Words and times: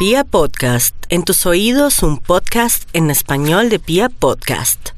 Pia 0.00 0.24
Podcast, 0.24 0.96
en 1.10 1.24
tus 1.24 1.44
oídos 1.44 2.02
un 2.02 2.16
podcast 2.16 2.88
en 2.94 3.10
español 3.10 3.68
de 3.68 3.78
Pia 3.78 4.08
Podcast. 4.08 4.92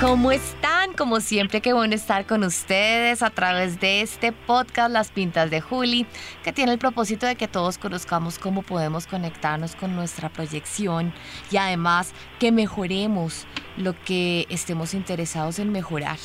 ¿Cómo 0.00 0.32
están? 0.32 0.92
Como 0.94 1.20
siempre, 1.20 1.60
qué 1.60 1.72
bueno 1.72 1.94
estar 1.94 2.26
con 2.26 2.42
ustedes 2.42 3.22
a 3.22 3.30
través 3.30 3.78
de 3.78 4.00
este 4.00 4.32
podcast 4.32 4.90
Las 4.90 5.12
Pintas 5.12 5.52
de 5.52 5.60
Juli, 5.60 6.04
que 6.42 6.52
tiene 6.52 6.72
el 6.72 6.80
propósito 6.80 7.26
de 7.26 7.36
que 7.36 7.46
todos 7.46 7.78
conozcamos 7.78 8.40
cómo 8.40 8.62
podemos 8.62 9.06
conectarnos 9.06 9.76
con 9.76 9.94
nuestra 9.94 10.30
proyección 10.30 11.14
y 11.52 11.58
además 11.58 12.12
que 12.40 12.50
mejoremos 12.50 13.46
lo 13.76 13.94
que 14.02 14.48
estemos 14.50 14.94
interesados 14.94 15.60
en 15.60 15.70
mejorar 15.70 16.18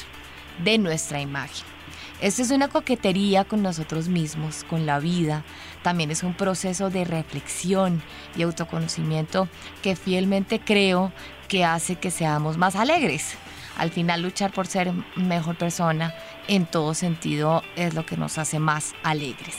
de 0.63 0.79
nuestra 0.79 1.21
imagen. 1.21 1.72
Esto 2.21 2.41
es 2.41 2.51
una 2.51 2.69
coquetería 2.69 3.43
con 3.43 3.61
nosotros 3.61 4.07
mismos, 4.07 4.63
con 4.69 4.85
la 4.85 4.99
vida. 4.99 5.43
También 5.81 6.09
es 6.11 6.23
un 6.23 6.33
proceso 6.33 6.89
de 6.89 7.03
reflexión 7.03 8.01
y 8.35 8.43
autoconocimiento 8.43 9.49
que 9.81 9.95
fielmente 9.95 10.59
creo 10.59 11.11
que 11.47 11.65
hace 11.65 11.95
que 11.95 12.11
seamos 12.11 12.57
más 12.57 12.75
alegres. 12.75 13.35
Al 13.77 13.91
final 13.91 14.21
luchar 14.21 14.51
por 14.51 14.67
ser 14.67 14.91
mejor 15.15 15.57
persona 15.57 16.13
en 16.47 16.65
todo 16.65 16.93
sentido 16.93 17.63
es 17.75 17.93
lo 17.93 18.05
que 18.05 18.17
nos 18.17 18.37
hace 18.37 18.59
más 18.59 18.93
alegres. 19.03 19.57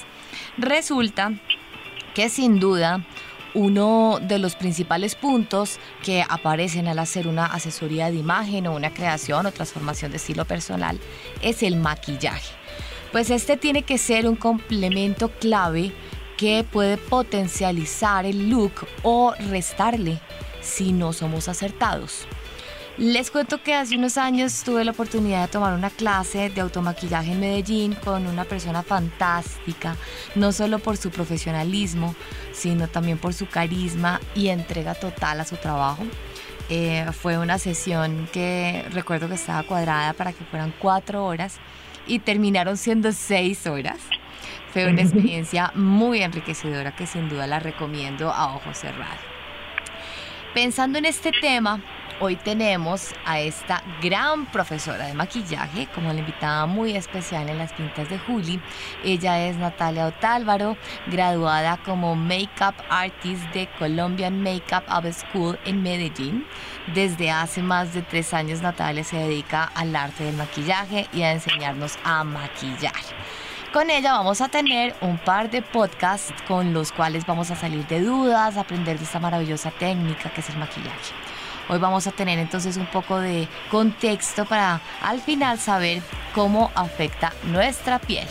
Resulta 0.57 1.33
que 2.15 2.29
sin 2.29 2.61
duda 2.61 3.05
uno 3.55 4.19
de 4.21 4.39
los 4.39 4.57
principales 4.57 5.15
puntos 5.15 5.79
que 6.03 6.25
aparecen 6.29 6.89
al 6.89 6.99
hacer 6.99 7.29
una 7.29 7.47
asesoría 7.47 8.11
de 8.11 8.17
imagen 8.17 8.67
o 8.67 8.75
una 8.75 8.93
creación 8.93 9.47
o 9.47 9.53
transformación 9.53 10.11
de 10.11 10.19
estilo 10.19 10.45
personal 10.45 10.99
es 11.41 11.63
el 11.63 11.77
maquillaje. 11.77 12.53
Pues 13.13 13.31
este 13.31 13.57
tiene 13.57 13.83
que 13.83 13.97
ser 13.97 14.29
un 14.29 14.37
complemento 14.37 15.31
clave 15.31 15.93
que 16.37 16.65
puede 16.71 16.97
potencializar 16.97 18.27
el 18.27 18.51
look 18.51 18.73
o 19.03 19.35
restarle 19.51 20.19
si 20.61 20.93
no 20.93 21.13
somos 21.13 21.49
acertados. 21.49 22.27
Les 22.97 23.33
cuento 23.33 23.61
que 23.61 23.75
hace 23.75 23.97
unos 23.97 24.17
años 24.19 24.63
tuve 24.63 24.85
la 24.85 24.93
oportunidad 24.93 25.43
de 25.43 25.49
tomar 25.49 25.75
una 25.75 25.91
clase 25.91 26.49
de 26.49 26.61
automaquillaje 26.61 27.33
en 27.33 27.41
Medellín 27.41 27.95
con 27.97 28.25
una 28.29 28.45
persona 28.45 28.85
fantástica, 28.85 29.97
no 30.37 30.53
solo 30.53 30.79
por 30.79 30.97
su 30.97 31.11
profesionalismo, 31.11 32.15
sino 32.53 32.87
también 32.87 33.19
por 33.19 33.35
su 33.35 33.49
carisma 33.49 34.21
y 34.37 34.47
entrega 34.47 34.95
total 34.95 35.41
a 35.41 35.45
su 35.45 35.57
trabajo. 35.57 36.05
Eh, 36.71 37.05
fue 37.21 37.37
una 37.37 37.59
sesión 37.59 38.29
que 38.33 38.85
recuerdo 38.93 39.29
que 39.29 39.35
estaba 39.35 39.65
cuadrada 39.65 40.13
para 40.13 40.33
que 40.33 40.45
fueran 40.45 40.73
cuatro 40.79 41.27
horas 41.27 41.59
y 42.07 42.21
terminaron 42.21 42.77
siendo 42.77 43.11
seis 43.11 43.67
horas. 43.67 43.99
Fue 44.73 44.87
una 44.87 45.03
experiencia 45.03 45.73
muy 45.75 46.23
enriquecedora 46.23 46.95
que 46.95 47.09
sin 47.09 47.29
duda 47.29 47.49
la 47.49 47.59
recomiendo 47.59 48.33
a 48.33 48.55
ojos 48.55 48.79
cerrados. 48.79 49.19
Pensando 50.55 50.99
en 50.99 51.07
este 51.07 51.33
tema, 51.33 51.83
Hoy 52.21 52.37
tenemos 52.37 53.13
a 53.25 53.41
esta 53.41 53.83
gran 54.01 54.47
profesora 54.47 55.09
de 55.09 55.15
maquillaje 55.15 55.89
como 55.93 56.13
la 56.13 56.21
invitada 56.21 56.65
muy 56.65 56.95
especial 56.95 57.49
en 57.49 57.59
las 57.59 57.73
pintas 57.73 58.09
de 58.09 58.21
Juli. 58.21 58.61
Ella 59.03 59.45
es 59.49 59.57
Natalia 59.57 60.07
Otálvaro, 60.07 60.77
graduada 61.09 61.77
como 61.79 62.15
Makeup 62.15 62.77
Artist 62.89 63.43
de 63.53 63.69
Colombian 63.81 64.41
Makeup 64.45 64.85
Art 64.87 65.13
School 65.13 65.59
en 65.65 65.83
Medellín. 65.83 66.47
Desde 66.95 67.33
hace 67.33 67.63
más 67.63 67.93
de 67.93 68.03
tres 68.03 68.33
años 68.33 68.63
Natalia 68.63 69.03
se 69.03 69.17
dedica 69.17 69.65
al 69.75 69.97
arte 69.97 70.23
del 70.23 70.37
maquillaje 70.37 71.09
y 71.13 71.23
a 71.23 71.33
enseñarnos 71.33 71.99
a 72.05 72.23
maquillar. 72.23 72.93
Con 73.73 73.91
ella 73.91 74.13
vamos 74.13 74.41
a 74.41 74.49
tener 74.49 74.95
un 75.01 75.19
par 75.19 75.51
de 75.51 75.63
podcasts 75.63 76.33
con 76.47 76.73
los 76.73 76.93
cuales 76.93 77.27
vamos 77.27 77.51
a 77.51 77.57
salir 77.57 77.85
de 77.89 78.03
dudas, 78.03 78.57
aprender 78.57 78.99
de 78.99 79.05
esta 79.05 79.19
maravillosa 79.19 79.73
técnica 79.73 80.31
que 80.31 80.43
es 80.43 80.51
el 80.51 80.59
maquillaje. 80.59 81.24
Hoy 81.69 81.79
vamos 81.79 82.07
a 82.07 82.13
tener 82.13 82.39
entonces 82.39 82.77
un 82.77 82.87
poco 82.87 83.19
de 83.19 83.49
contexto 83.71 84.45
para 84.45 84.81
al 85.03 85.21
final 85.21 85.59
saber 85.59 86.03
cómo 86.35 86.71
afecta 86.75 87.33
nuestra 87.45 87.99
piel. 87.99 88.27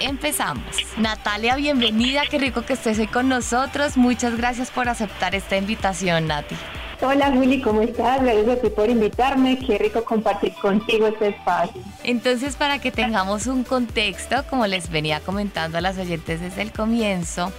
Empezamos. 0.00 0.64
Natalia, 0.98 1.54
bienvenida, 1.54 2.22
qué 2.28 2.38
rico 2.38 2.62
que 2.62 2.72
estés 2.72 2.98
hoy 2.98 3.06
con 3.06 3.28
nosotros. 3.28 3.96
Muchas 3.96 4.36
gracias 4.36 4.70
por 4.70 4.88
aceptar 4.88 5.36
esta 5.36 5.56
invitación, 5.56 6.26
Nati. 6.26 6.56
Hola 7.00 7.30
Juli, 7.32 7.60
¿cómo 7.60 7.82
estás? 7.82 8.22
Gracias 8.22 8.48
a 8.48 8.60
ti 8.60 8.70
por 8.70 8.88
invitarme. 8.88 9.58
Qué 9.58 9.78
rico 9.78 10.04
compartir 10.04 10.54
contigo 10.54 11.06
este 11.06 11.28
espacio. 11.28 11.80
Entonces, 12.02 12.56
para 12.56 12.80
que 12.80 12.90
tengamos 12.90 13.46
un 13.46 13.62
contexto, 13.62 14.44
como 14.48 14.66
les 14.66 14.90
venía 14.90 15.20
comentando 15.20 15.78
a 15.78 15.80
las 15.80 15.98
oyentes 15.98 16.40
desde 16.40 16.62
el 16.62 16.72
comienzo, 16.72 17.52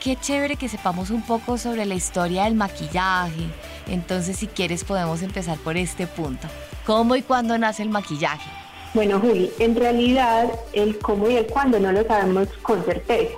qué 0.00 0.16
chévere 0.16 0.56
que 0.56 0.68
sepamos 0.68 1.10
un 1.10 1.22
poco 1.22 1.58
sobre 1.58 1.86
la 1.86 1.94
historia 1.94 2.44
del 2.44 2.54
maquillaje. 2.54 3.48
Entonces, 3.88 4.36
si 4.36 4.46
quieres, 4.46 4.84
podemos 4.84 5.22
empezar 5.22 5.58
por 5.58 5.76
este 5.76 6.06
punto. 6.06 6.48
¿Cómo 6.86 7.16
y 7.16 7.22
cuándo 7.22 7.58
nace 7.58 7.82
el 7.82 7.90
maquillaje? 7.90 8.50
Bueno, 8.94 9.20
Juli, 9.20 9.50
en 9.58 9.74
realidad 9.74 10.50
el 10.72 10.98
cómo 10.98 11.28
y 11.30 11.36
el 11.36 11.46
cuándo 11.46 11.80
no 11.80 11.92
lo 11.92 12.04
sabemos 12.04 12.48
con 12.62 12.84
certeza. 12.84 13.34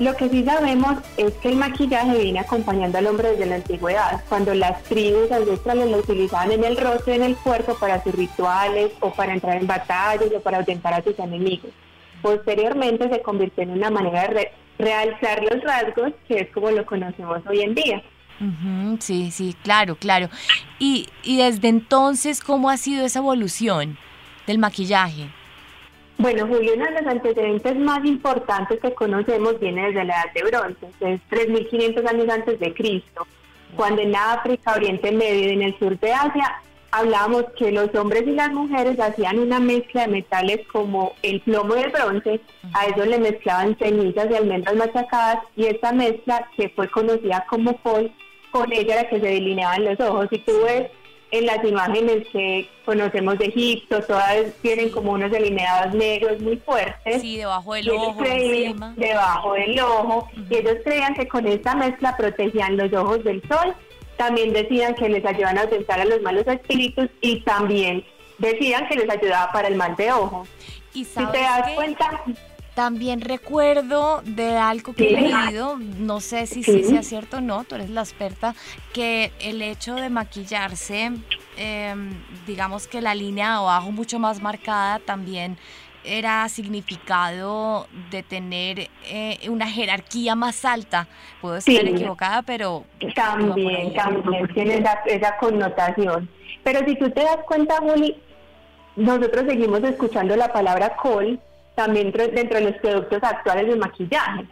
Lo 0.00 0.16
que 0.16 0.30
sí 0.30 0.44
sabemos 0.44 0.96
es 1.18 1.34
que 1.34 1.50
el 1.50 1.56
maquillaje 1.56 2.16
viene 2.18 2.40
acompañando 2.40 2.96
al 2.96 3.06
hombre 3.06 3.32
desde 3.32 3.44
la 3.44 3.56
antigüedad, 3.56 4.24
cuando 4.30 4.54
las 4.54 4.82
tribus 4.84 5.30
ancestrales 5.30 5.90
lo 5.90 5.98
utilizaban 5.98 6.50
en 6.52 6.64
el 6.64 6.78
rostro 6.78 7.12
y 7.12 7.16
en 7.16 7.22
el 7.22 7.36
cuerpo 7.36 7.76
para 7.78 8.02
sus 8.02 8.14
rituales 8.14 8.92
o 9.00 9.12
para 9.12 9.34
entrar 9.34 9.58
en 9.58 9.66
batallas 9.66 10.30
o 10.34 10.40
para 10.40 10.56
ahuyentar 10.56 10.94
a 10.94 11.04
sus 11.04 11.18
enemigos. 11.18 11.70
Posteriormente 12.22 13.10
se 13.10 13.20
convirtió 13.20 13.62
en 13.62 13.72
una 13.72 13.90
manera 13.90 14.26
de 14.28 14.50
realzar 14.78 15.42
los 15.42 15.62
rasgos, 15.62 16.12
que 16.26 16.40
es 16.40 16.50
como 16.50 16.70
lo 16.70 16.86
conocemos 16.86 17.42
hoy 17.46 17.60
en 17.60 17.74
día. 17.74 18.02
Sí, 19.00 19.30
sí, 19.30 19.54
claro, 19.62 19.96
claro. 19.96 20.28
Y, 20.78 21.08
y 21.22 21.38
desde 21.38 21.68
entonces, 21.68 22.40
¿cómo 22.40 22.70
ha 22.70 22.76
sido 22.76 23.04
esa 23.04 23.18
evolución 23.18 23.98
del 24.46 24.58
maquillaje? 24.58 25.28
Bueno, 26.18 26.46
Julio, 26.46 26.74
uno 26.76 26.84
de 26.84 27.00
los 27.00 27.06
antecedentes 27.06 27.76
más 27.78 28.04
importantes 28.04 28.78
que 28.80 28.92
conocemos 28.92 29.58
viene 29.58 29.86
desde 29.86 30.04
la 30.04 30.14
Edad 30.14 30.32
de 30.34 30.42
Bronce, 30.42 30.86
es 31.00 31.20
3.500 31.30 32.06
años 32.06 32.28
antes 32.28 32.60
de 32.60 32.74
Cristo, 32.74 33.26
cuando 33.74 34.02
en 34.02 34.14
África, 34.14 34.74
Oriente 34.74 35.12
Medio 35.12 35.48
y 35.48 35.52
en 35.54 35.62
el 35.62 35.78
sur 35.78 35.98
de 35.98 36.12
Asia 36.12 36.60
hablábamos 36.90 37.44
que 37.56 37.70
los 37.70 37.94
hombres 37.94 38.24
y 38.26 38.32
las 38.32 38.52
mujeres 38.52 38.98
hacían 38.98 39.38
una 39.38 39.60
mezcla 39.60 40.02
de 40.02 40.12
metales 40.12 40.66
como 40.72 41.12
el 41.22 41.40
plomo 41.40 41.76
y 41.76 41.80
el 41.80 41.90
bronce, 41.90 42.40
a 42.74 42.86
eso 42.86 43.04
le 43.04 43.18
mezclaban 43.18 43.76
cenizas 43.78 44.28
de 44.28 44.36
almendras 44.36 44.76
machacadas 44.76 45.38
y 45.56 45.66
esta 45.66 45.92
mezcla 45.92 46.48
que 46.56 46.68
fue 46.70 46.90
conocida 46.90 47.46
como 47.48 47.76
pol, 47.78 48.12
con 48.50 48.72
ella 48.72 49.00
era 49.00 49.08
que 49.08 49.20
se 49.20 49.26
delineaban 49.26 49.84
los 49.84 50.00
ojos. 50.00 50.28
Y 50.30 50.38
tú 50.38 50.52
ves 50.64 50.90
en 51.30 51.46
las 51.46 51.64
imágenes 51.64 52.26
que 52.32 52.68
conocemos 52.84 53.38
de 53.38 53.46
Egipto, 53.46 54.02
todas 54.02 54.52
tienen 54.62 54.90
como 54.90 55.12
unos 55.12 55.30
delineados 55.30 55.94
negros 55.94 56.40
muy 56.40 56.56
fuertes. 56.56 57.22
Sí, 57.22 57.38
debajo 57.38 57.74
del 57.74 57.90
ojo. 57.90 58.22
debajo 58.96 59.52
del 59.54 59.80
ojo. 59.80 60.28
Y 60.50 60.56
ellos 60.56 60.76
creían 60.84 61.14
que 61.14 61.28
con 61.28 61.46
esta 61.46 61.74
mezcla 61.74 62.16
protegían 62.16 62.76
los 62.76 62.92
ojos 62.92 63.22
del 63.24 63.42
sol 63.48 63.74
también 64.16 64.52
decían 64.52 64.94
que 64.96 65.08
les 65.08 65.24
ayudaban 65.24 65.56
a 65.56 65.62
ausentar 65.62 65.98
a 65.98 66.04
los 66.04 66.20
malos 66.20 66.46
espíritus 66.46 67.08
y 67.22 67.40
también 67.40 68.04
decían 68.36 68.86
que 68.86 68.96
les 68.96 69.08
ayudaba 69.08 69.50
para 69.50 69.68
el 69.68 69.76
mal 69.76 69.96
de 69.96 70.12
ojo. 70.12 70.46
¿Y 70.92 71.06
si 71.06 71.24
te 71.26 71.38
das 71.38 71.70
cuenta... 71.74 72.22
También 72.74 73.20
recuerdo 73.20 74.22
de 74.24 74.56
algo 74.56 74.94
que 74.94 75.08
he 75.08 75.20
leído, 75.20 75.76
no 75.76 76.20
sé 76.20 76.46
si 76.46 76.62
sí. 76.62 76.84
sea 76.84 77.02
cierto 77.02 77.38
o 77.38 77.40
no, 77.40 77.64
tú 77.64 77.74
eres 77.74 77.90
la 77.90 78.00
experta, 78.00 78.54
que 78.92 79.32
el 79.40 79.60
hecho 79.60 79.96
de 79.96 80.08
maquillarse, 80.08 81.12
em, 81.56 82.10
digamos 82.46 82.86
que 82.86 83.00
la 83.00 83.14
línea 83.14 83.48
de 83.48 83.54
abajo 83.56 83.90
mucho 83.90 84.18
más 84.18 84.40
marcada 84.40 85.00
también 85.00 85.58
era 86.04 86.48
significado 86.48 87.86
de 88.10 88.22
tener 88.22 88.88
eh, 89.04 89.38
una 89.48 89.66
jerarquía 89.66 90.34
más 90.34 90.64
alta. 90.64 91.08
Puedo 91.40 91.56
estar 91.56 91.74
equivocada, 91.74 92.42
pero... 92.42 92.84
También, 93.14 93.92
también 93.94 94.48
tiene 94.54 94.78
esa, 94.78 94.94
esa, 95.06 95.36
connotación. 95.36 96.28
Pero 96.62 96.80
si 96.86 96.96
tú 96.96 97.10
te 97.10 97.20
das 97.22 97.38
cuenta, 97.46 97.76
Juli, 97.78 98.16
nosotros 98.96 99.44
seguimos 99.46 99.82
escuchando 99.82 100.36
la 100.36 100.52
palabra 100.52 100.96
col 100.96 101.38
también 101.74 102.12
dentro 102.12 102.58
de 102.58 102.70
los 102.70 102.76
productos 102.80 103.22
actuales 103.22 103.68
de 103.68 103.76
maquillaje 103.76 104.46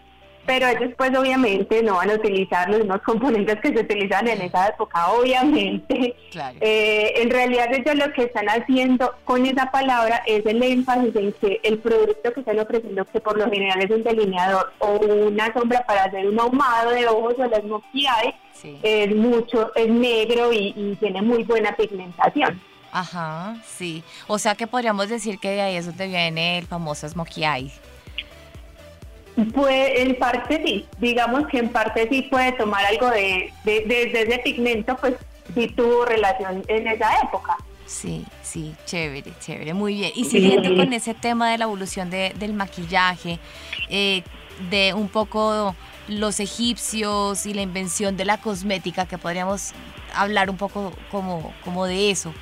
pero 0.49 0.67
ellos 0.67 0.95
pues 0.97 1.15
obviamente 1.15 1.83
no 1.83 1.97
van 1.97 2.09
a 2.09 2.15
utilizar 2.15 2.71
los 2.71 2.79
mismos 2.79 3.03
componentes 3.03 3.61
que 3.61 3.69
se 3.69 3.81
utilizan 3.81 4.29
en 4.29 4.41
esa 4.41 4.69
época, 4.69 5.11
obviamente. 5.11 6.17
Eh, 6.61 7.13
en 7.17 7.31
realidad 7.31 7.69
ellos 7.73 7.95
lo 7.97 8.13
que 8.13 8.25
están 8.25 8.49
haciendo 8.49 9.15
con 9.25 9.45
esa 9.45 9.71
palabra 9.71 10.23
es 10.27 10.47
el 10.47 10.63
énfasis 10.63 11.15
en 11.17 11.33
que 11.33 11.61
el 11.63 11.79
producto 11.79 12.33
que 12.33 12.41
están 12.41 12.59
ofreciendo, 12.59 13.05
que 13.05 13.21
por 13.21 13.37
lo 13.37 13.51
general 13.51 13.83
es 13.83 13.91
un 13.91 14.03
delineador 14.03 14.73
o 14.79 14.93
una 15.27 15.53
sombra 15.53 15.85
para 15.87 16.05
hacer 16.05 16.27
un 16.27 16.41
ahumado 16.41 16.93
de 16.93 17.07
ojos 17.07 17.35
o 17.39 17.45
las 17.45 17.61
smokey 17.61 18.07
es 18.83 19.15
mucho, 19.15 19.71
es 19.75 19.89
negro 19.89 20.53
y, 20.53 20.73
y 20.75 20.97
tiene 20.99 21.21
muy 21.21 21.45
buena 21.45 21.77
pigmentación. 21.77 22.59
Ajá, 22.93 23.57
sí. 23.67 24.03
O 24.27 24.39
sea 24.39 24.55
que 24.55 24.67
podríamos 24.67 25.09
decir 25.09 25.39
que 25.39 25.51
de 25.51 25.61
ahí 25.61 25.77
es 25.77 25.87
donde 25.87 26.07
viene 26.07 26.59
el 26.59 26.67
famoso 26.67 27.09
smokey 27.09 27.45
eye. 27.45 27.73
Pues 29.55 30.01
en 30.01 30.17
parte 30.17 30.61
sí, 30.65 30.87
digamos 30.99 31.47
que 31.47 31.59
en 31.59 31.69
parte 31.69 32.09
sí 32.11 32.23
puede 32.23 32.53
tomar 32.53 32.85
algo 32.85 33.09
de, 33.11 33.53
de, 33.65 34.11
ese 34.13 34.41
pigmento, 34.43 34.97
pues 34.97 35.15
sí 35.55 35.69
tuvo 35.69 36.05
relación 36.05 36.65
en 36.67 36.89
esa 36.89 37.21
época. 37.23 37.57
Sí, 37.87 38.27
sí, 38.43 38.75
chévere, 38.85 39.33
chévere, 39.41 39.75
muy 39.75 39.95
bien. 39.95 40.13
Y 40.17 40.25
siguiendo 40.25 40.75
con 40.75 40.93
ese 40.93 41.15
tema 41.15 41.53
de 41.53 41.59
la 41.59 41.65
evolución 41.65 42.11
de, 42.11 42.35
del 42.37 42.53
maquillaje, 42.53 43.39
eh, 43.89 44.25
de 44.71 44.93
un 44.93 45.09
poco 45.09 45.75
los 46.09 46.41
egipcios 46.41 47.47
y 47.47 47.55
la 47.55 47.63
invención 47.63 48.17
de 48.17 48.25
la 48.25 48.39
cosmética, 48.41 49.07
que 49.07 49.19
podríamos 49.19 49.73
hablar 50.15 50.51
un 50.51 50.57
poco 50.57 50.93
como, 51.11 51.55
como 51.65 51.87
de 51.87 52.11
eso. 52.11 52.35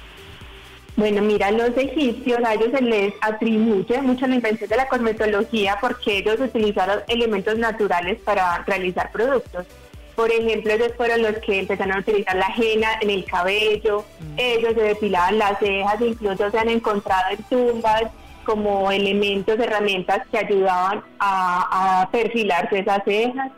Bueno, 0.96 1.20
mira, 1.20 1.50
los 1.50 1.76
egipcios 1.76 2.38
a 2.42 2.54
ellos 2.54 2.70
se 2.72 2.80
les 2.80 3.12
atribuye 3.20 4.00
mucho 4.00 4.26
la 4.26 4.36
invención 4.36 4.68
de 4.68 4.76
la 4.76 4.88
cosmetología 4.88 5.76
porque 5.80 6.18
ellos 6.18 6.40
utilizaron 6.40 7.00
elementos 7.06 7.58
naturales 7.58 8.18
para 8.24 8.64
realizar 8.66 9.12
productos. 9.12 9.66
Por 10.14 10.32
ejemplo, 10.32 10.72
ellos 10.72 10.92
fueron 10.96 11.20
los 11.22 11.36
que 11.40 11.58
empezaron 11.58 11.96
a 11.96 12.00
utilizar 12.00 12.34
la 12.36 12.48
henna 12.56 12.88
en 13.02 13.10
el 13.10 13.26
cabello, 13.26 14.06
mm. 14.18 14.34
ellos 14.38 14.72
se 14.72 14.80
depilaban 14.80 15.38
las 15.38 15.58
cejas, 15.58 16.00
incluso 16.00 16.50
se 16.50 16.58
han 16.58 16.70
encontrado 16.70 17.24
en 17.30 17.42
tumbas 17.44 18.04
como 18.46 18.90
elementos, 18.90 19.58
herramientas 19.58 20.26
que 20.30 20.38
ayudaban 20.38 21.02
a, 21.18 22.08
perfilarse 22.10 22.78
esas 22.78 23.04
cejas. 23.04 23.50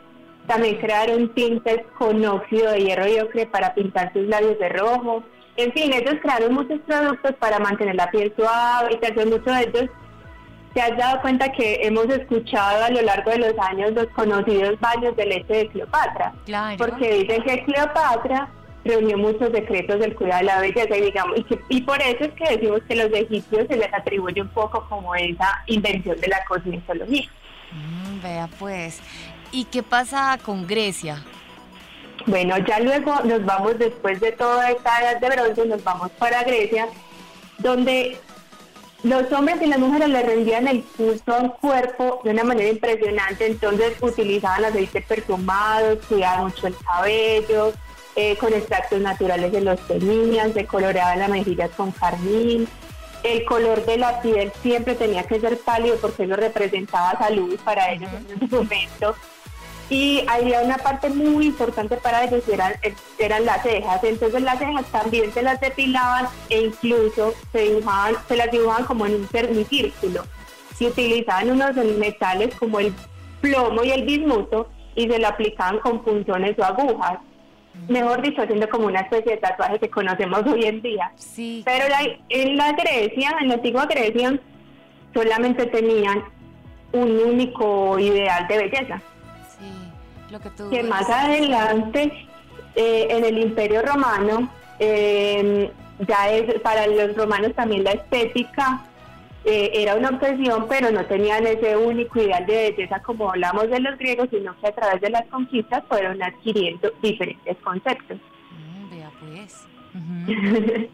También 0.47 0.77
crearon 0.77 1.33
tintes 1.33 1.85
con 1.97 2.25
óxido 2.25 2.71
de 2.71 2.81
hierro 2.81 3.07
y 3.07 3.19
ocre 3.19 3.45
para 3.45 3.73
pintar 3.73 4.11
sus 4.11 4.27
labios 4.27 4.59
de 4.59 4.67
rojo. 4.67 5.23
En 5.59 5.73
fin, 5.73 5.91
ellos 5.93 6.15
crearon 6.21 6.53
muchos 6.53 6.79
productos 6.87 7.35
para 7.35 7.59
mantener 7.59 7.95
la 7.95 8.09
piel 8.09 8.31
suave 8.37 8.93
y 8.93 8.97
tal 8.97 9.27
muchos 9.27 9.45
de 9.45 9.61
ellos 9.63 9.89
te 10.73 10.81
has 10.81 10.95
dado 10.97 11.21
cuenta 11.21 11.51
que 11.51 11.79
hemos 11.81 12.05
escuchado 12.05 12.85
a 12.85 12.89
lo 12.89 13.01
largo 13.01 13.31
de 13.31 13.39
los 13.39 13.53
años 13.59 13.91
los 13.91 14.07
conocidos 14.07 14.79
baños 14.79 15.15
de 15.17 15.25
leche 15.25 15.53
de 15.53 15.67
Cleopatra. 15.67 16.33
Porque 16.77 17.13
dicen 17.13 17.43
que 17.43 17.65
Cleopatra 17.65 18.47
reunió 18.85 19.17
muchos 19.17 19.51
secretos 19.51 19.99
del 19.99 20.15
cuidado 20.15 20.39
de 20.39 20.45
la 20.45 20.59
belleza 20.61 20.95
y 20.95 21.01
digamos 21.01 21.39
y, 21.67 21.81
por 21.81 22.01
eso 22.01 22.23
es 22.23 22.31
que 22.31 22.55
decimos 22.55 22.79
que 22.87 22.95
los 22.95 23.11
egipcios 23.11 23.67
se 23.67 23.75
les 23.75 23.93
atribuye 23.93 24.41
un 24.41 24.47
poco 24.47 24.87
como 24.87 25.13
esa 25.13 25.61
invención 25.65 26.17
de 26.21 26.27
la 26.29 26.41
cosmetología. 26.45 27.29
Mm, 27.73 28.21
vea 28.23 28.47
pues, 28.57 29.01
¿y 29.51 29.65
qué 29.65 29.83
pasa 29.83 30.39
con 30.41 30.65
Grecia? 30.65 31.21
Bueno, 32.25 32.57
ya 32.59 32.79
luego 32.79 33.15
nos 33.23 33.45
vamos, 33.45 33.77
después 33.79 34.19
de 34.19 34.31
toda 34.31 34.71
esta 34.71 34.99
edad 35.01 35.19
de 35.19 35.29
bronce, 35.29 35.65
nos 35.65 35.83
vamos 35.83 36.11
para 36.11 36.43
Grecia, 36.43 36.87
donde 37.57 38.19
los 39.03 39.31
hombres 39.31 39.61
y 39.61 39.67
las 39.67 39.79
mujeres 39.79 40.09
le 40.09 40.21
rendían 40.21 40.67
el 40.67 40.81
pulso 40.81 41.33
al 41.33 41.53
cuerpo 41.53 42.19
de 42.23 42.31
una 42.31 42.43
manera 42.43 42.69
impresionante, 42.69 43.45
entonces 43.45 43.93
utilizaban 44.01 44.65
aceite 44.65 45.01
perfumado, 45.01 45.97
cuidaban 46.07 46.45
mucho 46.45 46.67
el 46.67 46.75
cabello, 46.77 47.73
eh, 48.15 48.35
con 48.37 48.53
extractos 48.53 48.99
naturales 48.99 49.51
de 49.53 49.61
los 49.61 49.79
tenían, 49.87 50.53
se 50.53 50.65
coloreaban 50.65 51.19
las 51.19 51.29
mejillas 51.29 51.71
con 51.71 51.91
carmín. 51.91 52.67
El 53.23 53.45
color 53.45 53.85
de 53.85 53.97
la 53.97 54.21
piel 54.21 54.51
siempre 54.61 54.95
tenía 54.95 55.23
que 55.23 55.39
ser 55.39 55.57
pálido 55.59 55.97
porque 55.97 56.23
eso 56.23 56.35
representaba 56.35 57.17
salud 57.17 57.57
para 57.63 57.91
ellos 57.91 58.09
en 58.13 58.43
ese 58.43 58.55
momento 58.55 59.15
y 59.89 60.23
había 60.27 60.61
una 60.61 60.77
parte 60.77 61.09
muy 61.09 61.47
importante 61.47 61.97
para 61.97 62.23
ellos 62.23 62.47
eran, 62.47 62.73
eran 63.17 63.45
las 63.45 63.63
cejas. 63.63 64.03
Entonces 64.03 64.41
las 64.41 64.59
cejas 64.59 64.85
también 64.91 65.33
se 65.33 65.41
las 65.41 65.59
depilaban 65.59 66.27
e 66.49 66.61
incluso 66.61 67.33
se 67.51 67.59
dibujaban, 67.59 68.15
se 68.27 68.35
las 68.35 68.51
dibujaban 68.51 68.85
como 68.85 69.05
en 69.07 69.15
un 69.15 69.27
semicírculo. 69.29 70.23
Y 70.79 70.85
utilizaban 70.85 71.51
unos 71.51 71.75
metales 71.75 72.55
como 72.55 72.79
el 72.79 72.93
plomo 73.41 73.83
y 73.83 73.91
el 73.91 74.05
bismuto 74.05 74.69
y 74.95 75.09
se 75.09 75.19
lo 75.19 75.27
aplicaban 75.27 75.79
con 75.79 76.03
punzones 76.03 76.57
o 76.59 76.63
agujas. 76.63 77.19
Mejor 77.87 78.21
dicho, 78.21 78.41
haciendo 78.41 78.69
como 78.69 78.87
una 78.87 79.01
especie 79.01 79.33
de 79.33 79.37
tatuaje 79.37 79.79
que 79.79 79.89
conocemos 79.89 80.43
hoy 80.45 80.65
en 80.65 80.81
día. 80.81 81.11
Sí. 81.15 81.63
Pero 81.65 81.85
en 82.29 82.57
la 82.57 82.73
Grecia, 82.73 83.35
en 83.41 83.47
la 83.47 83.53
antigua 83.55 83.85
Grecia, 83.85 84.39
solamente 85.13 85.65
tenían 85.65 86.23
un 86.91 87.19
único 87.19 87.97
ideal 87.99 88.47
de 88.47 88.57
belleza 88.57 89.01
que, 90.69 90.83
más 90.83 91.09
adelante 91.09 92.27
eh, 92.75 93.07
en 93.09 93.25
el 93.25 93.37
Imperio 93.39 93.81
Romano 93.81 94.49
eh, 94.79 95.71
ya 96.07 96.29
es 96.29 96.59
para 96.61 96.87
los 96.87 97.15
romanos 97.15 97.53
también 97.55 97.83
la 97.83 97.91
estética 97.91 98.85
eh, 99.45 99.71
era 99.73 99.95
una 99.95 100.09
obsesión, 100.09 100.65
pero 100.67 100.91
no 100.91 101.05
tenían 101.05 101.47
ese 101.47 101.77
único 101.77 102.19
ideal 102.21 102.45
de 102.45 102.71
belleza 102.71 103.01
como 103.01 103.29
hablamos 103.29 103.69
de 103.69 103.79
los 103.79 103.97
griegos, 103.97 104.27
sino 104.29 104.55
que 104.59 104.67
a 104.67 104.75
través 104.75 105.01
de 105.01 105.09
las 105.09 105.25
conquistas 105.27 105.83
fueron 105.87 106.21
adquiriendo 106.21 106.91
diferentes 107.01 107.57
conceptos. 107.63 108.17
Mm, 108.51 108.89
vea 108.89 109.11
pues. 109.19 109.67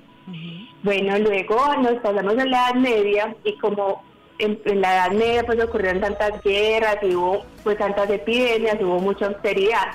bueno, 0.84 1.20
luego 1.20 1.76
nos 1.78 1.94
pasamos 2.02 2.38
a 2.38 2.46
la 2.46 2.70
Edad 2.70 2.76
Media 2.76 3.36
y 3.44 3.58
como 3.58 4.04
en, 4.40 4.82
la 4.82 4.96
Edad 4.96 5.12
Media 5.12 5.46
pues 5.46 5.62
ocurrieron 5.64 6.02
tantas 6.02 6.42
guerras, 6.42 6.98
y 7.02 7.16
hubo 7.16 7.46
pues 7.64 7.78
tantas 7.78 8.10
epidemias, 8.10 8.78
hubo 8.82 9.00
mucha 9.00 9.28
austeridad. 9.28 9.94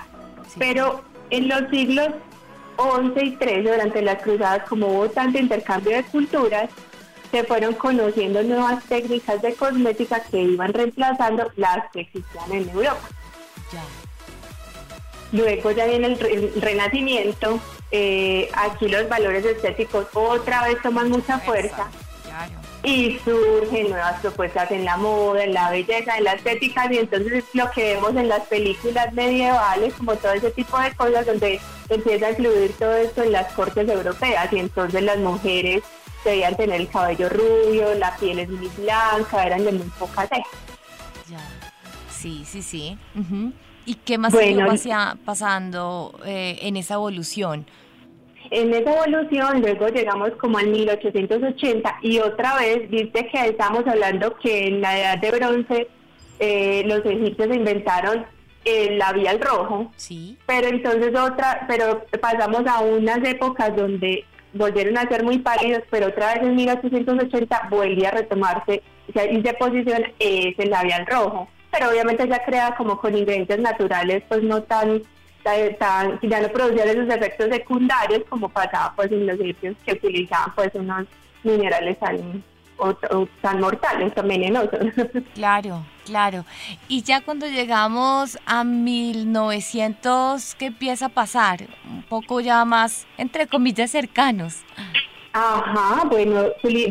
Pero 0.59 1.03
en 1.31 1.49
los 1.49 1.69
siglos 1.71 2.09
11 2.77 3.25
y 3.25 3.37
13, 3.37 3.63
durante 3.63 4.03
las 4.03 4.23
cruzadas, 4.23 4.69
como 4.69 4.89
hubo 4.89 5.09
tanto 5.11 5.39
intercambio 5.39 5.97
de 5.97 6.05
culturas, 6.05 6.71
se 7.31 7.45
fueron 7.45 7.75
conociendo 7.75 8.43
nuevas 8.43 8.83
técnicas 8.85 9.41
de 9.43 9.55
cosmética 9.55 10.21
que 10.31 10.43
iban 10.43 10.73
reemplazando 10.73 11.51
las 11.57 11.91
que 11.93 12.01
existían 12.01 12.53
en 12.53 12.69
Europa. 12.71 13.09
Luego 15.33 15.71
ya 15.71 15.87
viene 15.87 16.09
el, 16.09 16.53
renacimiento, 16.61 17.61
eh, 17.93 18.51
aquí 18.53 18.89
los 18.89 19.09
valores 19.09 19.45
estéticos 19.45 20.07
otra 20.13 20.65
vez 20.65 20.83
toman 20.83 21.09
mucha 21.09 21.39
fuerza 21.39 21.89
y 22.83 23.19
surgen 23.19 23.91
nuevas 23.91 24.21
propuestas 24.21 24.71
en 24.71 24.85
la 24.85 24.97
moda, 24.97 25.45
en 25.45 25.53
la 25.53 25.71
belleza, 25.71 26.17
en 26.17 26.25
la 26.25 26.33
estética 26.33 26.91
y 26.91 26.99
entonces 26.99 27.45
lo 27.53 27.71
que 27.71 27.95
vemos 27.95 28.17
en 28.17 28.29
las 28.29 28.47
películas 28.47 29.13
medievales, 29.13 29.95
como 29.95 30.17
todo 30.17 30.33
ese 30.33 30.51
tipo 30.51 30.79
de 30.79 30.93
cosas 30.95 31.27
donde 31.27 31.61
empieza 31.89 32.27
a 32.27 32.31
incluir 32.31 32.73
todo 32.79 32.95
esto 32.95 33.23
en 33.23 33.33
las 33.33 33.53
cortes 33.53 33.89
europeas 33.89 34.51
y 34.53 34.59
entonces 34.59 35.03
las 35.03 35.19
mujeres 35.19 35.83
debían 36.25 36.57
tener 36.57 36.81
el 36.81 36.89
cabello 36.89 37.29
rubio, 37.29 37.95
la 37.95 38.17
piel 38.17 38.39
es 38.39 38.49
muy 38.49 38.69
blanca, 38.69 39.45
eran 39.45 39.65
de 39.65 39.73
muy 39.73 39.89
poca 39.99 40.27
ceja. 40.27 40.49
Ya, 41.29 41.41
sí, 42.11 42.45
sí, 42.47 42.63
sí. 42.63 42.99
¿Y 43.85 43.95
qué 43.95 44.19
más 44.19 44.33
bueno, 44.33 44.67
pasando 45.25 46.19
eh, 46.25 46.59
en 46.63 46.77
esa 46.77 46.95
evolución? 46.95 47.67
En 48.51 48.75
esa 48.75 48.93
evolución 48.93 49.61
luego 49.61 49.89
llegamos 49.89 50.31
como 50.41 50.59
al 50.59 50.67
1880 50.67 51.99
y 52.03 52.19
otra 52.19 52.57
vez, 52.57 52.91
viste 52.91 53.29
que 53.29 53.47
estamos 53.47 53.87
hablando 53.87 54.37
que 54.37 54.67
en 54.67 54.81
la 54.81 54.99
edad 54.99 55.19
de 55.19 55.31
bronce 55.31 55.89
eh, 56.41 56.83
los 56.85 57.05
egipcios 57.05 57.55
inventaron 57.55 58.27
el 58.65 58.99
labial 58.99 59.41
rojo, 59.41 59.93
sí. 59.97 60.37
pero 60.47 60.67
entonces 60.67 61.17
otra, 61.19 61.65
pero 61.69 62.05
pasamos 62.21 62.67
a 62.67 62.81
unas 62.81 63.19
épocas 63.27 63.75
donde 63.75 64.25
volvieron 64.53 64.99
a 64.99 65.09
ser 65.09 65.23
muy 65.23 65.39
pálidos, 65.39 65.83
pero 65.89 66.09
otra 66.09 66.35
vez 66.35 66.43
en 66.43 66.57
1880 66.57 67.69
volvía 67.71 68.09
a 68.09 68.13
retomarse 68.13 68.83
y 69.09 69.43
se 69.43 69.55
posiciona 69.55 70.11
ese 70.19 70.67
labial 70.67 71.07
rojo, 71.07 71.49
pero 71.71 71.91
obviamente 71.91 72.29
ya 72.29 72.45
crea 72.45 72.75
como 72.77 72.99
con 72.99 73.17
ingredientes 73.17 73.61
naturales, 73.61 74.25
pues 74.29 74.43
no 74.43 74.63
tan 74.63 75.03
ya 75.45 76.41
no 76.41 76.49
producían 76.49 76.89
esos 76.89 77.09
efectos 77.09 77.49
secundarios 77.51 78.23
como 78.29 78.49
pasaba 78.49 78.93
pues 78.95 79.11
en 79.13 79.27
los 79.27 79.39
sitios 79.39 79.77
que 79.85 79.93
utilizaban 79.93 80.55
pues 80.55 80.71
unos 80.75 81.07
minerales 81.43 81.99
tan, 81.99 82.43
tan 83.41 83.61
mortales, 83.61 84.15
tan 84.15 84.29
venenosos. 84.29 84.81
Claro, 85.35 85.85
claro. 86.05 86.45
Y 86.89 87.03
ya 87.03 87.23
cuando 87.23 87.47
llegamos 87.47 88.39
a 88.45 88.65
1900, 88.65 90.55
¿qué 90.57 90.67
empieza 90.67 91.07
a 91.07 91.11
pasar? 91.11 91.67
Un 91.89 92.03
poco 92.03 92.41
ya 92.41 92.65
más, 92.65 93.07
entre 93.17 93.47
comillas, 93.47 93.91
cercanos. 93.91 94.63
Ajá, 95.33 96.05
bueno, 96.07 96.45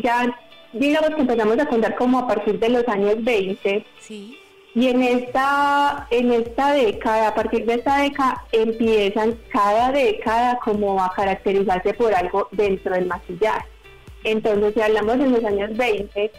ya 0.04 0.36
digamos 0.74 1.10
que 1.10 1.22
empezamos 1.22 1.60
a 1.60 1.66
contar 1.66 1.96
como 1.96 2.20
a 2.20 2.28
partir 2.28 2.58
de 2.60 2.70
los 2.70 2.88
años 2.88 3.16
20. 3.24 3.86
Sí 4.00 4.39
y 4.80 4.88
en 4.88 5.04
esta, 5.04 6.08
en 6.10 6.32
esta 6.32 6.72
década, 6.72 7.28
a 7.28 7.36
partir 7.36 7.66
de 7.66 7.74
esta 7.74 7.98
década, 7.98 8.46
empiezan 8.54 9.38
cada 9.52 9.92
década 9.92 10.58
como 10.64 11.04
a 11.04 11.12
caracterizarse 11.14 11.94
por 11.96 12.16
algo 12.16 12.48
dentro 12.54 12.96
del 12.96 13.08
maquillaje. 13.08 13.68
Entonces, 14.24 14.74
si 14.74 14.82
hablamos 14.82 15.16
en 15.16 15.34
los 15.34 15.44
años 15.44 15.76
20, 15.76 16.32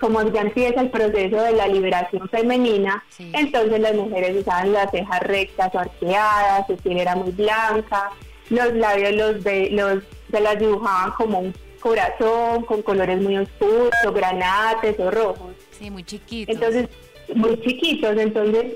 como 0.00 0.22
ya 0.30 0.42
empieza 0.42 0.80
el 0.80 0.90
proceso 0.90 1.42
de 1.42 1.52
la 1.54 1.66
liberación 1.66 2.28
femenina, 2.28 3.04
entonces 3.18 3.80
las 3.80 3.94
mujeres 3.94 4.36
usaban 4.42 4.72
las 4.72 4.92
cejas 4.92 5.20
rectas 5.22 5.74
o 5.74 5.80
arqueadas, 5.80 6.68
su 6.68 6.76
piel 6.76 6.98
era 6.98 7.16
muy 7.16 7.32
blanca, 7.32 8.10
los 8.48 8.74
labios 8.74 9.12
los 9.12 9.42
de, 9.42 9.70
los, 9.70 10.04
se 10.30 10.40
las 10.40 10.56
dibujaban 10.56 11.10
como 11.16 11.40
un 11.40 11.54
corazón 11.80 12.64
con 12.64 12.80
colores 12.82 13.20
muy 13.20 13.38
oscuros, 13.38 13.90
granates 14.14 15.00
o 15.00 15.10
rojos. 15.10 15.52
Sí, 15.72 15.90
muy 15.90 16.04
chiquitos. 16.04 16.54
Entonces, 16.54 16.88
muy 17.34 17.60
chiquitos, 17.60 18.16
entonces 18.16 18.74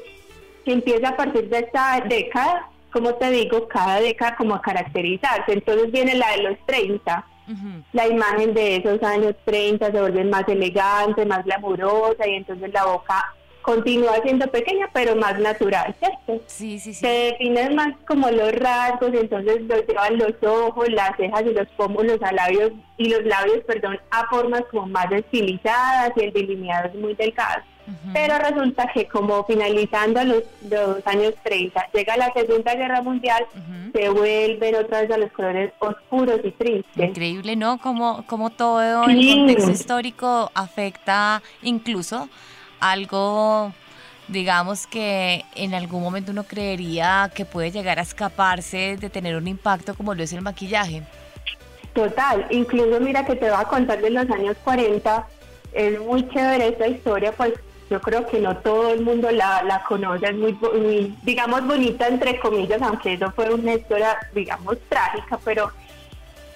empieza 0.65 1.09
a 1.09 1.17
partir 1.17 1.49
de 1.49 1.59
esta 1.61 2.01
década, 2.09 2.69
como 2.93 3.15
te 3.15 3.31
digo, 3.31 3.67
cada 3.69 4.01
década 4.01 4.37
como 4.37 4.55
a 4.55 4.63
caracterizarse. 4.63 5.53
Entonces 5.53 5.91
viene 5.91 6.15
la 6.15 6.31
de 6.33 6.43
los 6.43 6.59
30, 6.67 7.27
la 7.93 8.07
imagen 8.07 8.55
de 8.55 8.77
esos 8.77 9.03
años 9.03 9.35
30 9.45 9.91
se 9.91 10.01
vuelve 10.01 10.25
más 10.25 10.49
elegante, 10.49 11.27
más 11.27 11.45
glamurosa 11.45 12.27
y 12.27 12.35
entonces 12.35 12.73
la 12.73 12.85
boca 12.85 13.35
continúa 13.63 14.21
siendo 14.23 14.47
pequeña 14.49 14.89
pero 14.93 15.17
más 15.17 15.39
natural, 15.39 15.95
¿cierto? 15.99 16.45
Sí, 16.47 16.79
sí, 16.79 16.93
sí. 16.93 17.01
Se 17.01 17.09
definen 17.09 17.75
más 17.77 17.95
como 18.07 18.31
los 18.31 18.53
rasgos, 18.53 19.11
entonces 19.15 19.63
los 19.63 19.87
llevan 19.87 20.19
los 20.19 20.35
ojos, 20.43 20.89
las 20.91 21.17
cejas 21.17 21.43
y 21.43 21.55
los 21.55 21.69
pómulos 21.77 22.21
a 22.23 22.33
labios 22.33 22.73
y 22.97 23.09
los 23.09 23.25
labios, 23.25 23.61
perdón, 23.67 23.99
a 24.11 24.27
formas 24.29 24.63
como 24.71 24.87
más 24.87 25.11
estilizadas 25.11 26.13
y 26.17 26.25
el 26.25 26.33
delineado 26.33 26.89
es 26.89 26.95
muy 26.95 27.15
delgado. 27.15 27.63
Pero 28.13 28.39
resulta 28.39 28.89
que 28.93 29.07
como 29.07 29.45
finalizando 29.45 30.23
los, 30.25 30.43
los 30.71 31.07
años 31.07 31.35
30, 31.43 31.89
llega 31.93 32.17
la 32.17 32.33
Segunda 32.33 32.75
Guerra 32.75 33.03
Mundial, 33.03 33.45
se 33.93 34.09
vuelven 34.09 34.77
otra 34.77 35.03
vez 35.03 35.11
a 35.11 35.19
los 35.19 35.33
colores 35.33 35.73
oscuros 35.79 36.41
y 36.45 36.51
tristes. 36.53 37.09
Increíble, 37.09 37.57
¿no? 37.57 37.79
Como, 37.79 38.25
como 38.27 38.51
todo 38.51 39.05
el 39.05 39.37
contexto 39.37 39.71
histórico 39.71 40.51
afecta 40.55 41.43
incluso 41.63 42.29
algo 42.81 43.73
digamos 44.29 44.87
que 44.87 45.45
en 45.55 45.75
algún 45.75 46.03
momento 46.03 46.33
uno 46.33 46.45
creería 46.45 47.31
que 47.35 47.45
puede 47.45 47.71
llegar 47.71 47.99
a 47.99 48.03
escaparse 48.03 48.97
de 48.97 49.11
tener 49.11 49.37
un 49.37 49.47
impacto 49.47 49.95
como 49.95 50.15
lo 50.15 50.23
es 50.23 50.33
el 50.33 50.43
maquillaje. 50.43 51.03
Total, 51.93 52.47
incluso 52.51 52.99
mira 53.01 53.27
que 53.27 53.37
te 53.37 53.51
voy 53.51 53.61
a 53.61 53.65
contar 53.65 54.01
de 54.01 54.11
los 54.11 54.29
años 54.31 54.57
40, 54.65 55.27
es 55.75 56.01
muy 56.01 56.27
chévere 56.29 56.69
esta 56.69 56.87
historia, 56.87 57.33
pues 57.33 57.53
yo 57.93 58.01
creo 58.01 58.27
que 58.27 58.41
no 58.41 58.57
todo 58.57 58.89
el 58.95 59.03
mundo 59.03 59.31
la, 59.31 59.63
la 59.65 59.83
conoce, 59.83 60.25
es 60.25 60.35
muy, 60.35 60.57
digamos, 61.25 61.67
bonita 61.67 62.09
entre 62.09 62.41
comillas, 62.41 62.81
aunque 62.81 63.13
eso 63.13 63.31
fue 63.33 63.53
una 63.53 63.75
historia, 63.75 64.17
digamos, 64.35 64.79
trágica, 64.89 65.39
pero 65.45 65.71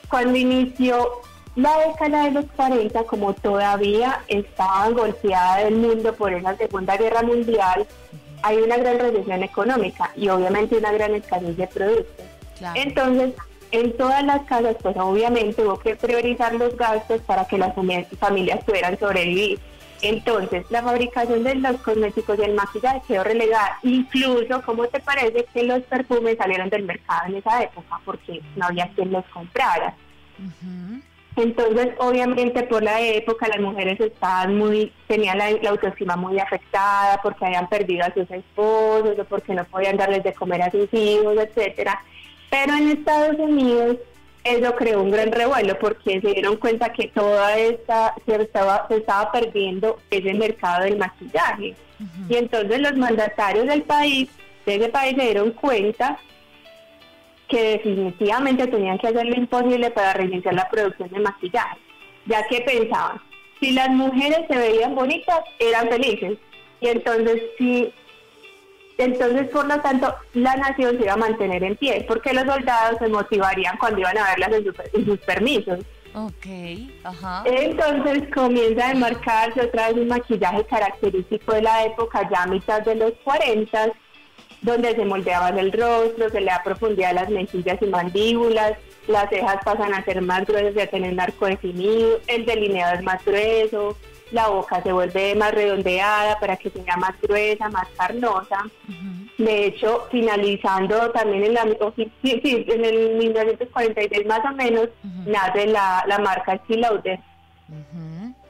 cuando 0.08 0.38
inició 0.38 1.20
la 1.54 1.76
década 1.86 2.24
de 2.24 2.30
los 2.30 2.46
40, 2.56 3.04
como 3.04 3.34
todavía 3.34 4.22
estaba 4.28 4.88
golpeada 4.88 5.60
el 5.60 5.76
mundo 5.76 6.14
por 6.14 6.32
esa 6.32 6.56
Segunda 6.56 6.96
Guerra 6.96 7.22
Mundial, 7.22 7.86
hay 8.42 8.56
una 8.56 8.78
gran 8.78 8.98
recesión 8.98 9.42
económica 9.42 10.10
y 10.16 10.30
obviamente 10.30 10.78
una 10.78 10.92
gran 10.92 11.14
escasez 11.16 11.54
de 11.54 11.66
productos. 11.66 12.24
Entonces, 12.74 13.34
en 13.72 13.94
todas 13.98 14.24
las 14.24 14.46
casas, 14.46 14.76
pues 14.82 14.96
obviamente 14.96 15.62
hubo 15.62 15.78
que 15.78 15.96
priorizar 15.96 16.54
los 16.54 16.74
gastos 16.78 17.20
para 17.26 17.44
que 17.44 17.58
las 17.58 17.74
familias 17.74 18.64
pudieran 18.64 18.98
sobrevivir. 18.98 19.60
Entonces, 20.02 20.64
la 20.70 20.82
fabricación 20.82 21.42
de 21.44 21.54
los 21.56 21.76
cosméticos 21.80 22.38
y 22.38 22.42
el 22.42 22.54
maquillaje 22.54 23.02
quedó 23.06 23.24
relegada. 23.24 23.78
Incluso, 23.82 24.62
¿cómo 24.62 24.86
te 24.88 25.00
parece 25.00 25.46
que 25.52 25.62
los 25.62 25.82
perfumes 25.82 26.36
salieron 26.36 26.68
del 26.68 26.84
mercado 26.84 27.26
en 27.28 27.36
esa 27.36 27.62
época? 27.62 28.00
Porque 28.04 28.42
no 28.56 28.66
había 28.66 28.88
quien 28.94 29.12
los 29.12 29.24
comprara. 29.26 29.94
Entonces, 31.36 31.88
obviamente, 31.98 32.62
por 32.62 32.82
la 32.82 33.00
época, 33.00 33.48
las 33.48 33.60
mujeres 33.60 34.00
estaban 34.00 34.56
muy, 34.56 34.92
tenían 35.06 35.38
la, 35.38 35.48
autoestima 35.68 36.16
muy 36.16 36.38
afectada 36.38 37.20
porque 37.22 37.44
habían 37.44 37.68
perdido 37.68 38.04
a 38.06 38.14
sus 38.14 38.30
esposos 38.30 39.18
o 39.18 39.24
porque 39.24 39.54
no 39.54 39.64
podían 39.64 39.96
darles 39.96 40.24
de 40.24 40.32
comer 40.32 40.62
a 40.62 40.70
sus 40.70 40.88
hijos, 40.92 41.36
etcétera. 41.38 42.00
Pero 42.50 42.74
en 42.74 42.88
Estados 42.88 43.36
Unidos 43.38 43.96
eso 44.54 44.74
creó 44.74 45.02
un 45.02 45.10
gran 45.10 45.32
revuelo 45.32 45.78
porque 45.78 46.20
se 46.20 46.32
dieron 46.32 46.56
cuenta 46.56 46.92
que 46.92 47.08
toda 47.08 47.56
esta 47.56 48.14
se 48.24 48.36
estaba, 48.36 48.86
se 48.88 48.96
estaba 48.96 49.32
perdiendo 49.32 49.98
ese 50.10 50.34
mercado 50.34 50.84
del 50.84 50.98
maquillaje. 50.98 51.74
Y 52.28 52.36
entonces 52.36 52.80
los 52.80 52.96
mandatarios 52.96 53.66
del 53.66 53.82
país, 53.82 54.28
de 54.64 54.76
ese 54.76 54.88
país 54.88 55.16
se 55.16 55.22
dieron 55.22 55.50
cuenta 55.52 56.18
que 57.48 57.62
definitivamente 57.62 58.66
tenían 58.66 58.98
que 58.98 59.08
hacer 59.08 59.26
lo 59.26 59.36
imposible 59.36 59.90
para 59.90 60.14
reiniciar 60.14 60.54
la 60.54 60.68
producción 60.68 61.08
de 61.10 61.20
maquillaje, 61.20 61.78
ya 62.26 62.46
que 62.48 62.60
pensaban, 62.62 63.20
si 63.60 63.70
las 63.70 63.88
mujeres 63.90 64.40
se 64.48 64.56
veían 64.56 64.94
bonitas, 64.94 65.40
eran 65.58 65.88
felices. 65.88 66.38
Y 66.80 66.88
entonces 66.88 67.40
si 67.56 67.92
entonces, 68.98 69.48
por 69.48 69.66
lo 69.66 69.78
tanto, 69.80 70.14
la 70.34 70.56
nación 70.56 70.96
se 70.96 71.04
iba 71.04 71.12
a 71.12 71.18
mantener 71.18 71.62
en 71.62 71.76
pie, 71.76 72.04
porque 72.08 72.32
los 72.32 72.44
soldados 72.44 72.98
se 72.98 73.08
motivarían 73.08 73.76
cuando 73.78 74.00
iban 74.00 74.16
a 74.16 74.28
verlas 74.30 74.52
en, 74.94 75.04
sus 75.04 75.18
permisos. 75.20 75.80
Ok, 76.14 76.46
ajá. 77.04 77.42
Entonces 77.44 78.22
comienza 78.34 78.86
a 78.86 78.92
enmarcarse 78.92 79.60
otra 79.60 79.88
vez 79.88 79.98
un 79.98 80.08
maquillaje 80.08 80.64
característico 80.64 81.52
de 81.52 81.62
la 81.62 81.84
época, 81.84 82.26
ya 82.30 82.44
a 82.44 82.46
mitad 82.46 82.80
de 82.82 82.94
los 82.94 83.12
40, 83.22 83.92
donde 84.62 84.94
se 84.94 85.04
moldeaban 85.04 85.58
el 85.58 85.72
rostro, 85.72 86.30
se 86.30 86.40
le 86.40 86.46
da 86.46 86.62
profundidad 86.64 87.10
a 87.10 87.24
las 87.24 87.28
mejillas 87.28 87.76
y 87.82 87.86
mandíbulas, 87.86 88.78
las 89.08 89.28
cejas 89.28 89.58
pasan 89.62 89.92
a 89.92 90.04
ser 90.04 90.22
más 90.22 90.46
gruesas 90.46 90.74
y 90.74 90.80
a 90.80 90.90
tener 90.90 91.12
un 91.12 91.20
arco 91.20 91.44
definido, 91.44 92.18
el 92.28 92.46
delineado 92.46 92.94
es 92.94 93.02
más 93.02 93.22
grueso, 93.22 93.94
la 94.32 94.48
boca 94.48 94.82
se 94.82 94.92
vuelve 94.92 95.34
más 95.34 95.52
redondeada 95.52 96.38
para 96.40 96.56
que 96.56 96.70
sea 96.70 96.96
más 96.96 97.12
gruesa, 97.20 97.68
más 97.68 97.88
carnosa. 97.96 98.64
De 99.38 99.66
hecho, 99.66 100.06
finalizando 100.10 101.10
también 101.10 101.44
en, 101.44 101.54
la, 101.54 101.62
en 101.62 102.84
el 102.84 103.16
1946 103.16 104.26
más 104.26 104.40
o 104.44 104.54
menos, 104.54 104.88
nace 105.26 105.66
la, 105.66 106.04
la 106.06 106.18
marca 106.18 106.54
Estée 106.54 106.78
Lauder. 106.78 107.20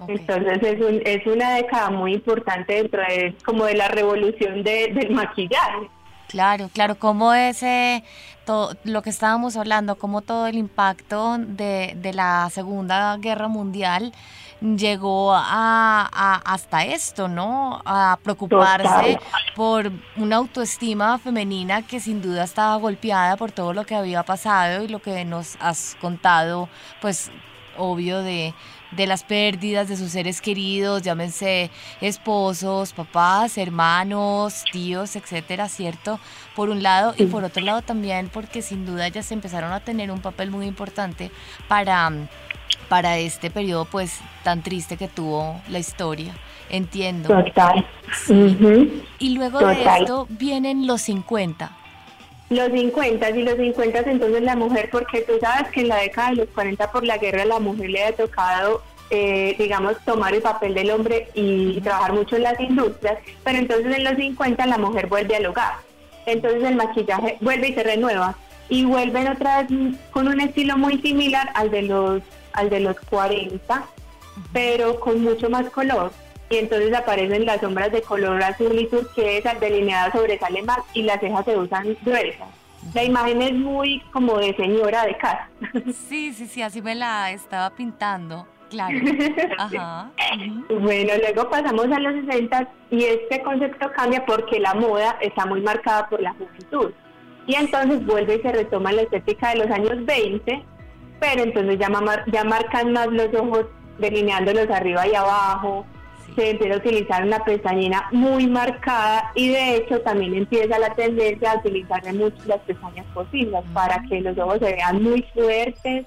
Entonces 0.09 0.62
es, 0.62 0.80
un, 0.80 1.00
es 1.04 1.26
una 1.26 1.56
década 1.56 1.90
muy 1.90 2.14
importante 2.14 2.75
dentro 2.75 3.00
de 3.02 3.35
como 3.45 3.64
de 3.64 3.75
la 3.75 3.88
revolución 3.88 4.62
de, 4.62 4.92
del 4.95 5.11
maquillaje. 5.11 5.90
Claro, 6.28 6.68
claro, 6.73 6.97
como 6.97 7.33
ese, 7.35 8.04
todo, 8.45 8.76
lo 8.85 9.02
que 9.02 9.11
estábamos 9.11 9.56
hablando, 9.56 9.97
como 9.97 10.23
todo 10.23 10.47
el 10.47 10.56
impacto 10.56 11.38
de, 11.38 11.95
de 11.97 12.12
la 12.12 12.49
Segunda 12.50 13.16
Guerra 13.18 13.49
Mundial 13.49 14.12
llegó 14.61 15.33
a, 15.35 16.41
hasta 16.45 16.85
esto, 16.85 17.29
¿no? 17.29 17.83
A 17.85 18.19
preocuparse 18.23 19.19
por 19.55 19.91
una 20.17 20.37
autoestima 20.37 21.19
femenina 21.19 21.83
que 21.83 22.01
sin 22.01 22.23
duda 22.23 22.45
estaba 22.45 22.77
golpeada 22.77 23.37
por 23.37 23.53
todo 23.53 23.73
lo 23.73 23.85
que 23.85 23.95
había 23.95 24.23
pasado 24.23 24.85
y 24.85 24.89
lo 24.89 25.01
que 25.01 25.25
nos 25.25 25.57
has 25.61 25.97
contado, 26.01 26.69
pues 27.01 27.31
obvio 27.77 28.23
de, 28.23 28.55
de 28.93 29.07
las 29.07 29.25
pérdidas 29.25 29.88
de 29.88 29.97
sus 29.97 30.12
seres 30.12 30.40
queridos, 30.40 31.02
llámense 31.02 31.71
esposos, 32.00 32.93
papás, 32.93 33.59
hermanos, 33.59 34.64
tíos, 34.73 35.16
etcétera, 35.16 35.69
¿cierto? 35.69 36.19
Por 36.55 36.71
un 36.71 36.83
lado, 36.83 37.14
y 37.16 37.26
por 37.26 37.45
otro 37.45 37.64
lado 37.64 37.83
también 37.83 38.31
porque 38.33 38.62
sin 38.62 38.87
duda 38.87 39.07
ellas 39.07 39.31
empezaron 39.33 39.73
a 39.73 39.81
tener 39.81 40.11
un 40.11 40.21
papel 40.21 40.50
muy 40.50 40.66
importante 40.66 41.31
para 41.69 42.11
para 42.88 43.19
este 43.19 43.50
periodo 43.50 43.85
pues 43.85 44.21
tan 44.45 44.62
triste 44.62 44.97
que 44.97 45.09
tuvo 45.09 45.61
la 45.69 45.78
historia. 45.78 46.35
Entiendo. 46.69 47.28
Total. 47.28 47.87
Y 49.19 49.37
luego 49.37 49.59
de 49.66 49.85
esto 49.85 50.26
vienen 50.31 50.87
los 50.87 51.02
50. 51.02 51.71
Los 52.49 52.71
50 52.71 53.31
y 53.31 53.43
los 53.43 53.57
50 53.57 53.99
entonces 54.07 54.43
la 54.43 54.55
mujer, 54.55 54.88
porque 54.91 55.23
tú 55.23 55.33
sabes 55.41 55.69
que 55.71 55.81
en 55.81 55.88
la 55.88 55.97
década 55.97 56.31
de 56.31 56.37
los 56.37 56.49
40 56.50 56.93
por 56.93 57.05
la 57.05 57.19
guerra 57.19 57.45
la 57.45 57.59
mujer 57.59 57.91
le 57.91 58.05
ha 58.05 58.12
tocado, 58.12 58.83
eh, 59.11 59.57
digamos, 59.59 59.97
tomar 60.05 60.33
el 60.33 60.43
papel 60.43 60.75
del 60.75 60.91
hombre 60.91 61.29
y 61.35 61.81
trabajar 61.81 62.12
mucho 62.12 62.37
en 62.37 62.45
las 62.45 62.61
industrias, 62.61 63.19
pero 63.43 63.59
entonces 63.59 63.97
en 63.97 64.05
los 64.05 64.15
50 64.15 64.65
la 64.67 64.79
mujer 64.79 65.09
vuelve 65.09 65.37
al 65.37 65.47
hogar. 65.47 65.75
Entonces 66.25 66.62
el 66.62 66.76
maquillaje 66.76 67.37
vuelve 67.41 67.69
y 67.69 67.75
se 67.75 67.83
renueva 67.83 68.37
y 68.69 68.85
vuelven 68.85 69.29
otra 69.29 69.62
vez 69.62 69.97
con 70.11 70.29
un 70.29 70.41
estilo 70.41 70.76
muy 70.76 70.99
similar 70.99 71.50
al 71.55 71.71
de 71.71 71.83
los 71.83 72.23
al 72.53 72.71
de 72.71 72.81
los 72.81 72.97
40, 73.11 73.87
pero 74.53 74.99
con 74.99 75.21
mucho 75.21 75.50
más 75.50 75.69
color. 75.71 76.11
Y 76.49 76.59
entonces 76.59 76.95
aparecen 76.95 77.45
las 77.45 77.61
sombras 77.61 77.91
de 77.91 78.03
color 78.03 78.43
azul 78.43 78.79
y 78.79 78.87
turquesa, 78.87 79.55
delineadas 79.55 80.12
sobresale 80.12 80.62
más 80.62 80.79
y 80.95 81.03
las 81.03 81.21
cejas 81.21 81.45
se 81.45 81.57
usan 81.57 81.97
gruesas. 82.03 82.49
La 82.95 83.03
imagen 83.03 83.43
es 83.43 83.53
muy 83.53 84.00
como 84.12 84.38
de 84.38 84.55
señora 84.55 85.05
de 85.05 85.17
casa. 85.17 85.49
Sí, 86.09 86.33
sí, 86.33 86.47
sí, 86.47 86.62
así 86.62 86.81
me 86.81 86.95
la 86.95 87.33
estaba 87.33 87.71
pintando. 87.71 88.47
Claro. 88.71 88.99
Ajá. 89.59 90.11
Bueno, 90.69 91.12
luego 91.21 91.50
pasamos 91.50 91.87
a 91.87 92.00
los 92.00 92.25
60 92.26 92.69
y 92.91 93.05
este 93.05 93.43
concepto 93.43 93.91
cambia 93.93 94.25
porque 94.25 94.61
la 94.61 94.75
moda 94.75 95.17
está 95.21 95.47
muy 95.47 95.61
marcada 95.61 96.09
por 96.09 96.21
la 96.21 96.33
juventud. 96.33 96.93
Y 97.47 97.55
entonces 97.55 98.05
vuelve 98.07 98.37
y 98.37 98.43
se 98.43 98.53
retoma 98.53 98.93
la 98.93 99.03
estética 99.03 99.50
de 99.50 99.57
los 99.57 99.71
años 99.71 100.05
20 100.05 100.65
pero 101.21 101.43
entonces 101.43 101.79
ya, 101.79 101.88
ya 102.26 102.45
marcan 102.45 102.93
más 102.93 103.09
los 103.09 103.29
ojos 103.35 103.67
delineándolos 103.99 104.69
arriba 104.71 105.07
y 105.07 105.15
abajo, 105.15 105.87
se 106.37 106.50
empieza 106.50 106.75
a 106.75 106.78
utilizar 106.78 107.25
una 107.25 107.43
pestañina 107.45 108.09
muy 108.12 108.47
marcada 108.47 109.33
y 109.35 109.49
de 109.49 109.76
hecho 109.76 110.00
también 110.02 110.35
empieza 110.35 110.78
la 110.78 110.95
tendencia 110.95 111.52
a 111.52 111.59
utilizar 111.59 112.14
mucho 112.14 112.37
las 112.47 112.61
pestañas 112.61 113.07
posibles 113.14 113.62
para 113.73 114.02
que 114.09 114.21
los 114.21 114.37
ojos 114.38 114.59
se 114.59 114.75
vean 114.75 115.02
muy 115.02 115.23
fuertes, 115.35 116.05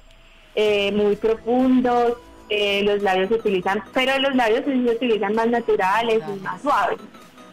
eh, 0.56 0.92
muy 0.92 1.16
profundos, 1.16 2.14
eh, 2.50 2.84
los 2.84 3.02
labios 3.02 3.30
se 3.30 3.36
utilizan, 3.36 3.84
pero 3.94 4.18
los 4.20 4.36
labios 4.36 4.64
se 4.66 4.72
utilizan 4.72 5.34
más 5.34 5.48
naturales 5.48 6.24
y 6.28 6.40
más 6.42 6.62
suaves. 6.62 7.00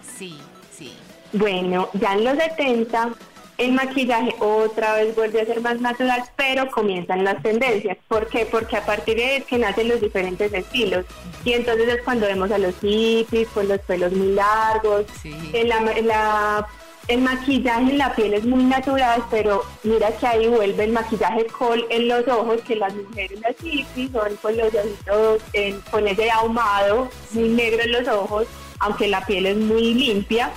Sí, 0.03 0.39
sí. 0.71 0.95
Bueno, 1.33 1.89
ya 1.95 2.13
en 2.13 2.25
los 2.25 2.37
70 2.37 3.11
el 3.59 3.73
maquillaje 3.73 4.35
otra 4.39 4.95
vez 4.95 5.15
vuelve 5.15 5.41
a 5.41 5.47
ser 5.47 5.61
más 5.61 5.81
natural, 5.81 6.23
pero 6.37 6.71
comienzan 6.71 7.25
las 7.25 7.43
tendencias. 7.43 7.97
¿Por 8.09 8.27
qué? 8.29 8.47
Porque 8.47 8.77
a 8.77 8.85
partir 8.85 9.17
de 9.17 9.45
que 9.49 9.59
nacen 9.59 9.89
los 9.89 10.01
diferentes 10.01 10.53
estilos. 10.53 11.07
Y 11.45 11.53
entonces 11.53 11.89
es 11.89 12.03
cuando 12.03 12.27
vemos 12.27 12.51
a 12.51 12.59
los 12.59 12.75
hippies 12.81 13.49
con 13.49 13.69
los 13.69 13.81
pelos 13.81 14.13
muy 14.13 14.33
largos. 14.33 15.07
En 15.25 15.69
la, 15.69 16.67
el 17.09 17.21
maquillaje 17.23 17.91
en 17.93 17.99
la 17.99 18.15
piel 18.15 18.35
es 18.35 18.45
muy 18.45 18.65
natural, 18.65 19.25
pero 19.31 19.63
mira 19.85 20.11
que 20.17 20.27
ahí 20.27 20.49
vuelve 20.49 20.85
el 20.85 20.93
maquillaje 20.93 21.47
col 21.47 21.87
en 21.89 22.09
los 22.09 22.29
ojos, 22.29 22.61
que 22.63 22.77
las 22.77 22.95
mujeres 22.95 23.41
las 23.41 23.57
hippies 23.57 24.11
son 24.11 24.37
con 24.37 24.57
los 24.57 24.75
ojitos, 24.75 25.43
con 25.91 26.07
ese 26.07 26.31
ahumado 26.31 27.09
muy 27.31 27.49
negro 27.49 27.83
en 27.85 27.93
los 27.93 28.09
ojos, 28.09 28.47
aunque 28.81 29.09
la 29.09 29.25
piel 29.25 29.47
es 29.47 29.57
muy 29.57 29.95
limpia 29.95 30.53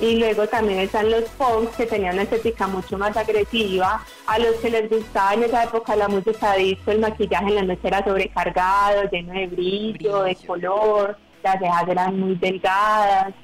y 0.00 0.16
luego 0.16 0.46
también 0.46 0.80
están 0.80 1.10
los 1.10 1.24
punks 1.30 1.76
que 1.76 1.86
tenían 1.86 2.14
una 2.14 2.22
estética 2.22 2.66
mucho 2.66 2.96
más 2.98 3.16
agresiva, 3.16 4.04
a 4.26 4.38
los 4.38 4.56
que 4.56 4.70
les 4.70 4.88
gustaba 4.88 5.34
en 5.34 5.44
esa 5.44 5.64
época 5.64 5.96
la 5.96 6.08
música 6.08 6.54
disco, 6.54 6.90
el 6.90 7.00
maquillaje 7.00 7.48
en 7.48 7.54
la 7.54 7.62
noche 7.62 7.88
era 7.88 8.04
sobrecargado, 8.04 9.08
lleno 9.10 9.32
de 9.32 9.46
brillo, 9.46 10.22
de 10.22 10.36
color, 10.36 11.16
las 11.42 11.58
cejas 11.58 11.88
eran 11.88 12.18
muy 12.18 12.34
delgadas. 12.36 13.34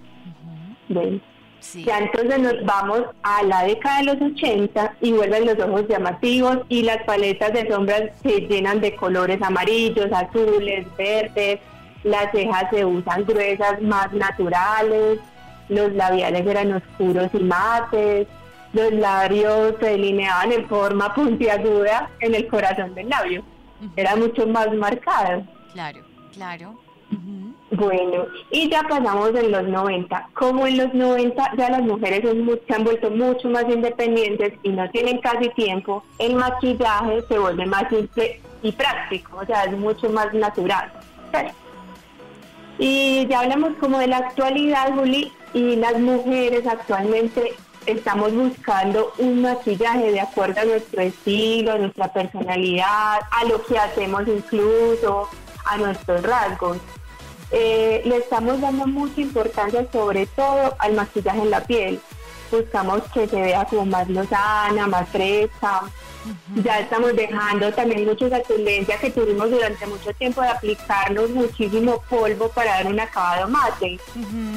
Ya 0.89 1.99
entonces 1.99 2.39
nos 2.39 2.65
vamos 2.65 3.03
a 3.23 3.43
la 3.43 3.65
década 3.65 3.99
de 3.99 4.05
los 4.05 4.33
80 4.33 4.97
y 5.01 5.13
vuelven 5.13 5.47
los 5.47 5.59
ojos 5.59 5.89
llamativos 5.89 6.59
y 6.69 6.83
las 6.83 7.03
paletas 7.05 7.53
de 7.55 7.67
sombras 7.69 8.03
se 8.23 8.43
llenan 8.43 8.81
de 8.81 8.95
colores 8.95 9.41
amarillos, 9.41 10.13
azules, 10.13 10.87
verdes, 10.97 11.61
las 12.03 12.31
cejas 12.33 12.67
se 12.71 12.85
usan 12.85 13.25
gruesas, 13.25 13.81
más 13.81 14.13
naturales, 14.13 15.21
los 15.69 15.93
labiales 15.93 16.47
eran 16.47 16.73
oscuros 16.75 17.29
y 17.33 17.39
mates, 17.39 18.27
los 18.73 18.93
labios 18.93 19.75
se 19.81 19.87
delineaban 19.87 20.53
en 20.53 20.69
forma 20.69 21.15
puntiaguda 21.15 22.11
en 22.21 22.35
el 22.35 22.47
corazón 22.49 22.95
del 22.95 23.09
labio. 23.09 23.45
Era 23.97 24.17
mucho 24.17 24.47
más 24.47 24.73
marcado. 24.75 25.45
Claro, 25.73 26.01
claro. 26.33 26.75
Bueno, 27.71 28.27
y 28.51 28.69
ya 28.69 28.83
pasamos 28.83 29.31
en 29.31 29.51
los 29.51 29.65
90. 29.65 30.29
Como 30.35 30.67
en 30.67 30.77
los 30.79 30.95
90 30.95 31.53
ya 31.57 31.71
las 31.71 31.83
mujeres 31.83 32.23
se 32.23 32.75
han 32.75 32.85
vuelto 32.85 33.11
mucho 33.11 33.49
más 33.49 33.65
independientes 33.69 34.55
y 34.63 34.69
no 34.71 34.89
tienen 34.91 35.19
casi 35.19 35.49
tiempo, 35.51 36.05
el 36.19 36.37
maquillaje 36.37 37.23
se 37.29 37.39
vuelve 37.39 37.67
más 37.67 37.89
simple 37.89 38.41
y 38.63 38.73
práctico, 38.73 39.39
o 39.39 39.47
sea, 39.47 39.65
es 39.65 39.77
mucho 39.77 40.09
más 40.11 40.33
natural. 40.35 40.91
Y 42.79 43.27
ya 43.29 43.41
hablamos 43.41 43.75
como 43.81 43.99
de 43.99 44.09
la 44.09 44.19
actualidad, 44.19 44.95
Juli, 44.95 45.33
y 45.55 45.77
las 45.77 45.99
mujeres 46.01 46.67
actualmente 46.67 47.55
estamos 47.87 48.35
buscando 48.35 49.13
un 49.19 49.43
maquillaje 49.43 50.11
de 50.11 50.21
acuerdo 50.21 50.61
a 50.61 50.65
nuestro 50.65 51.01
estilo, 51.01 51.73
a 51.73 51.79
nuestra 51.79 52.13
personalidad, 52.13 53.21
a 53.31 53.45
lo 53.49 53.65
que 53.65 53.79
hacemos 53.79 54.23
incluso, 54.27 55.29
a 55.65 55.77
nuestros 55.79 56.23
rasgos. 56.23 56.79
Eh, 57.53 58.03
le 58.05 58.17
estamos 58.17 58.61
dando 58.61 58.87
mucha 58.87 59.21
importancia 59.21 59.87
sobre 59.93 60.27
todo 60.27 60.75
al 60.79 60.95
maquillaje 60.95 61.43
en 61.43 61.51
la 61.51 61.61
piel. 61.61 62.01
Buscamos 62.51 63.03
que 63.13 63.29
se 63.29 63.41
vea 63.41 63.65
como 63.65 63.87
más 63.87 64.09
lozana, 64.09 64.89
más 64.89 65.09
fresca, 65.09 65.83
ya 66.63 66.81
estamos 66.81 67.15
dejando 67.15 67.73
también 67.73 68.05
mucho 68.05 68.27
esa 68.27 68.41
tendencia 68.41 68.99
que 68.99 69.11
tuvimos 69.11 69.51
durante 69.51 69.87
mucho 69.87 70.13
tiempo 70.15 70.43
de 70.43 70.49
aplicarnos 70.49 71.31
muchísimo 71.31 72.03
polvo 72.09 72.49
para 72.49 72.73
dar 72.73 72.87
un 72.87 73.01
acabado 73.01 73.49
mate. 73.49 73.99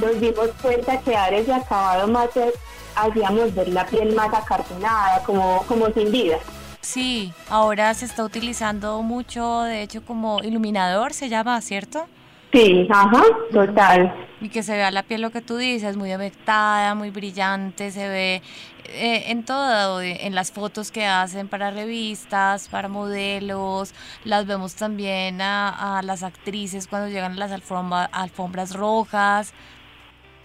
Nos 0.01 0.19
dimos 0.19 0.49
cuenta 0.61 0.99
que 1.01 1.11
dar 1.11 1.33
ese 1.33 1.53
acabado 1.53 2.07
mate 2.07 2.53
hacíamos 2.95 3.53
ver 3.53 3.69
la 3.69 3.85
piel 3.85 4.15
más 4.15 4.33
acartonada, 4.33 5.21
como, 5.23 5.63
como 5.67 5.87
sin 5.91 6.11
vida. 6.11 6.37
Sí, 6.81 7.33
ahora 7.49 7.93
se 7.93 8.05
está 8.05 8.23
utilizando 8.23 9.01
mucho, 9.01 9.61
de 9.63 9.83
hecho, 9.83 10.03
como 10.03 10.41
iluminador 10.43 11.13
se 11.13 11.29
llama, 11.29 11.59
¿cierto? 11.61 12.07
Sí, 12.53 12.87
ajá, 12.89 13.23
total. 13.51 14.15
Y 14.39 14.49
que 14.49 14.63
se 14.63 14.73
vea 14.73 14.89
la 14.91 15.03
piel 15.03 15.21
lo 15.21 15.31
que 15.31 15.41
tú 15.41 15.57
dices, 15.57 15.97
muy 15.97 16.13
humectada, 16.13 16.95
muy 16.95 17.09
brillante, 17.09 17.91
se 17.91 18.07
ve 18.07 18.41
eh, 18.89 19.31
en 19.31 19.43
todo, 19.43 20.01
en 20.01 20.35
las 20.35 20.51
fotos 20.51 20.91
que 20.91 21.05
hacen 21.05 21.47
para 21.47 21.71
revistas, 21.71 22.67
para 22.67 22.87
modelos, 22.87 23.93
las 24.23 24.45
vemos 24.45 24.75
también 24.75 25.41
a, 25.41 26.01
las 26.03 26.23
actrices 26.23 26.87
cuando 26.87 27.09
llegan 27.09 27.33
a 27.33 27.47
las 27.47 27.51
alfombras 27.51 28.75
rojas. 28.75 29.53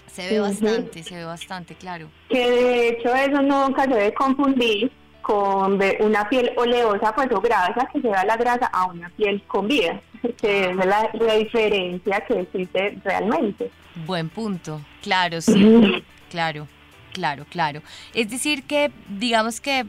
Se 0.07 0.28
ve 0.28 0.40
bastante, 0.40 1.02
se 1.02 1.16
ve 1.16 1.24
bastante, 1.24 1.74
claro. 1.74 2.09
Que 2.28 2.50
de 2.50 2.88
hecho 2.88 3.14
eso 3.14 3.40
nunca 3.40 3.85
se 3.85 3.94
debe 3.94 4.14
confundir 4.14 4.92
con 5.22 5.81
una 6.00 6.28
piel 6.28 6.52
oleosa 6.57 7.14
pues 7.14 7.31
o 7.33 7.40
grasa, 7.40 7.88
que 7.92 8.00
se 8.00 8.09
da 8.09 8.24
la 8.24 8.37
grasa 8.37 8.66
a 8.66 8.87
una 8.87 9.09
piel 9.11 9.42
con 9.46 9.68
vida, 9.68 10.00
que 10.40 10.70
es 10.70 10.76
la, 10.76 11.09
la 11.14 11.35
diferencia 11.35 12.20
que 12.26 12.40
existe 12.40 12.98
realmente. 13.05 13.70
Buen 14.07 14.28
punto, 14.28 14.81
claro, 15.00 15.40
sí, 15.40 16.05
claro. 16.31 16.66
Claro, 17.12 17.44
claro. 17.48 17.83
Es 18.14 18.31
decir 18.31 18.64
que, 18.64 18.90
digamos 19.09 19.61
que 19.61 19.85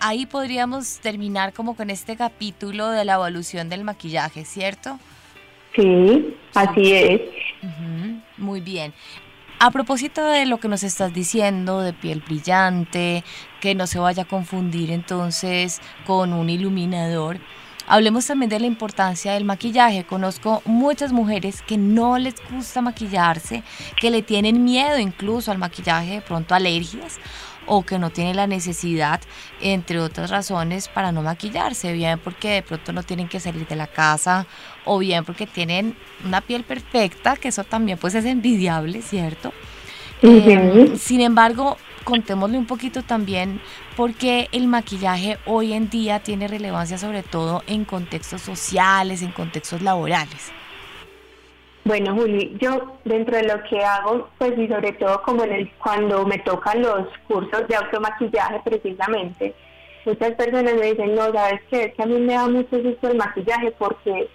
ahí 0.00 0.26
podríamos 0.26 0.98
terminar 0.98 1.52
como 1.52 1.76
con 1.76 1.90
este 1.90 2.16
capítulo 2.16 2.88
de 2.90 3.04
la 3.04 3.14
evolución 3.14 3.68
del 3.68 3.84
maquillaje, 3.84 4.44
¿cierto? 4.44 4.98
Sí, 5.74 6.36
así 6.54 6.92
es. 6.92 7.20
Muy 8.36 8.60
bien. 8.60 8.92
A 9.60 9.70
propósito 9.70 10.24
de 10.24 10.46
lo 10.46 10.58
que 10.58 10.68
nos 10.68 10.82
estás 10.82 11.14
diciendo, 11.14 11.80
de 11.80 11.92
piel 11.92 12.20
brillante, 12.20 13.24
que 13.60 13.74
no 13.74 13.86
se 13.86 13.98
vaya 13.98 14.24
a 14.24 14.26
confundir 14.26 14.90
entonces 14.90 15.80
con 16.06 16.32
un 16.32 16.50
iluminador, 16.50 17.38
Hablemos 17.86 18.26
también 18.26 18.48
de 18.48 18.60
la 18.60 18.66
importancia 18.66 19.32
del 19.32 19.44
maquillaje. 19.44 20.04
Conozco 20.04 20.62
muchas 20.64 21.12
mujeres 21.12 21.62
que 21.62 21.76
no 21.76 22.18
les 22.18 22.34
gusta 22.50 22.80
maquillarse, 22.80 23.62
que 24.00 24.10
le 24.10 24.22
tienen 24.22 24.64
miedo 24.64 24.98
incluso 24.98 25.50
al 25.50 25.58
maquillaje, 25.58 26.14
de 26.14 26.20
pronto 26.20 26.54
alergias 26.54 27.18
o 27.66 27.82
que 27.82 27.98
no 27.98 28.10
tienen 28.10 28.36
la 28.36 28.46
necesidad, 28.46 29.20
entre 29.60 30.00
otras 30.00 30.30
razones, 30.30 30.88
para 30.88 31.12
no 31.12 31.22
maquillarse, 31.22 31.92
bien 31.92 32.18
porque 32.18 32.50
de 32.50 32.62
pronto 32.62 32.92
no 32.92 33.02
tienen 33.02 33.28
que 33.28 33.40
salir 33.40 33.66
de 33.66 33.76
la 33.76 33.86
casa 33.86 34.46
o 34.84 34.98
bien 34.98 35.24
porque 35.24 35.46
tienen 35.46 35.96
una 36.24 36.40
piel 36.40 36.64
perfecta, 36.64 37.36
que 37.36 37.48
eso 37.48 37.64
también 37.64 37.98
pues 37.98 38.14
es 38.14 38.24
envidiable, 38.24 39.02
¿cierto? 39.02 39.52
Em, 40.22 40.96
sin 40.96 41.20
embargo, 41.20 41.76
contémosle 42.04 42.58
un 42.58 42.66
poquito 42.66 43.02
también 43.02 43.60
porque 43.96 44.48
el 44.52 44.68
maquillaje 44.68 45.38
hoy 45.46 45.72
en 45.72 45.90
día 45.90 46.20
tiene 46.20 46.46
relevancia 46.46 46.98
sobre 46.98 47.22
todo 47.22 47.62
en 47.66 47.84
contextos 47.84 48.42
sociales, 48.42 49.22
en 49.22 49.32
contextos 49.32 49.82
laborales. 49.82 50.52
Bueno, 51.84 52.14
Juli, 52.14 52.56
yo 52.58 52.96
dentro 53.04 53.36
de 53.36 53.42
lo 53.42 53.62
que 53.64 53.84
hago, 53.84 54.28
pues 54.38 54.58
y 54.58 54.68
sobre 54.68 54.92
todo 54.92 55.20
como 55.22 55.44
en 55.44 55.52
el, 55.52 55.70
cuando 55.72 56.24
me 56.24 56.38
tocan 56.38 56.80
los 56.80 57.06
cursos 57.28 57.68
de 57.68 57.76
automaquillaje 57.76 58.60
precisamente, 58.64 59.54
muchas 60.06 60.32
personas 60.32 60.74
me 60.76 60.92
dicen, 60.92 61.14
no, 61.14 61.30
sabes 61.30 61.60
qué? 61.70 61.84
es 61.84 61.94
que 61.94 62.02
a 62.02 62.06
mí 62.06 62.18
me 62.20 62.32
da 62.34 62.48
mucho 62.48 62.82
gusto 62.82 63.10
el 63.10 63.18
maquillaje 63.18 63.70
porque 63.72 64.30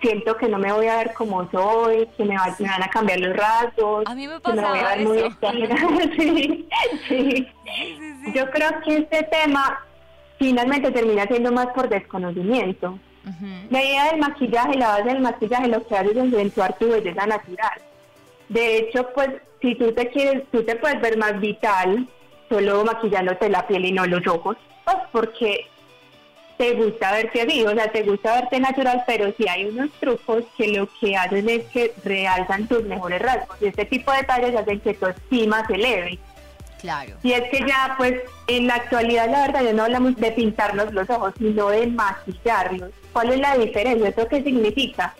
siento 0.00 0.36
que 0.36 0.48
no 0.48 0.58
me 0.58 0.72
voy 0.72 0.86
a 0.86 0.96
ver 0.96 1.12
como 1.14 1.50
soy, 1.50 2.08
que 2.16 2.24
me, 2.24 2.36
van 2.36 2.82
a 2.82 2.88
cambiar 2.88 3.20
los 3.20 3.36
rasgos, 3.36 4.04
a 4.06 4.14
mí 4.14 4.26
me 4.26 4.40
que 4.40 4.52
me 4.52 4.62
voy 4.62 4.78
a 4.78 4.96
ver 4.96 5.06
muy 5.06 5.18
exagerada. 5.18 5.98
sí, 6.16 6.68
sí. 7.08 7.46
Yo 8.34 8.50
creo 8.50 8.70
que 8.84 8.96
este 8.98 9.22
tema 9.24 9.80
finalmente 10.38 10.90
termina 10.90 11.26
siendo 11.26 11.52
más 11.52 11.68
por 11.68 11.88
desconocimiento. 11.88 12.98
La 13.68 13.84
idea 13.84 14.10
del 14.10 14.20
maquillaje, 14.20 14.76
la 14.76 14.88
base 14.88 15.04
del 15.04 15.20
maquillaje, 15.20 15.68
lo 15.68 15.86
que 15.86 15.96
hace 15.96 16.10
es 16.10 16.16
acentuar 16.16 16.76
tu 16.78 16.88
belleza 16.88 17.26
natural. 17.26 17.80
De 18.48 18.78
hecho, 18.78 19.08
pues, 19.14 19.28
si 19.60 19.74
tú 19.74 19.92
te 19.92 20.08
quieres, 20.08 20.44
tú 20.50 20.64
te 20.64 20.74
puedes 20.76 21.00
ver 21.00 21.18
más 21.18 21.38
vital 21.38 22.08
solo 22.48 22.84
maquillándote 22.84 23.48
la 23.48 23.66
piel 23.68 23.84
y 23.84 23.92
no 23.92 24.06
los 24.06 24.26
ojos, 24.26 24.56
pues 24.84 24.96
porque 25.12 25.66
te 26.60 26.74
gusta 26.74 27.10
verte 27.12 27.40
así, 27.40 27.64
o 27.64 27.74
sea, 27.74 27.90
te 27.90 28.02
gusta 28.02 28.34
verte 28.34 28.60
natural, 28.60 29.02
pero 29.06 29.32
sí 29.38 29.48
hay 29.48 29.64
unos 29.64 29.90
trucos 29.92 30.44
que 30.58 30.68
lo 30.68 30.86
que 31.00 31.16
hacen 31.16 31.48
es 31.48 31.64
que 31.68 31.94
realzan 32.04 32.68
tus 32.68 32.84
mejores 32.84 33.22
rasgos. 33.22 33.56
Y 33.62 33.68
este 33.68 33.86
tipo 33.86 34.12
de 34.12 34.18
detalles 34.18 34.54
hacen 34.54 34.78
que 34.80 34.92
tu 34.92 35.06
estima 35.06 35.66
se 35.66 35.76
eleve. 35.76 36.18
Claro. 36.78 37.14
Y 37.22 37.32
es 37.32 37.48
que 37.48 37.60
ya, 37.66 37.94
pues, 37.96 38.12
en 38.46 38.66
la 38.66 38.74
actualidad, 38.74 39.30
la 39.30 39.46
verdad, 39.46 39.64
ya 39.64 39.72
no 39.72 39.84
hablamos 39.84 40.16
de 40.16 40.32
pintarnos 40.32 40.92
los 40.92 41.08
ojos, 41.08 41.32
sino 41.38 41.70
de 41.70 41.86
maquillarlos. 41.86 42.90
¿Cuál 43.14 43.32
es 43.32 43.40
la 43.40 43.56
diferencia? 43.56 44.10
¿Eso 44.10 44.28
qué 44.28 44.42
significa? 44.42 45.14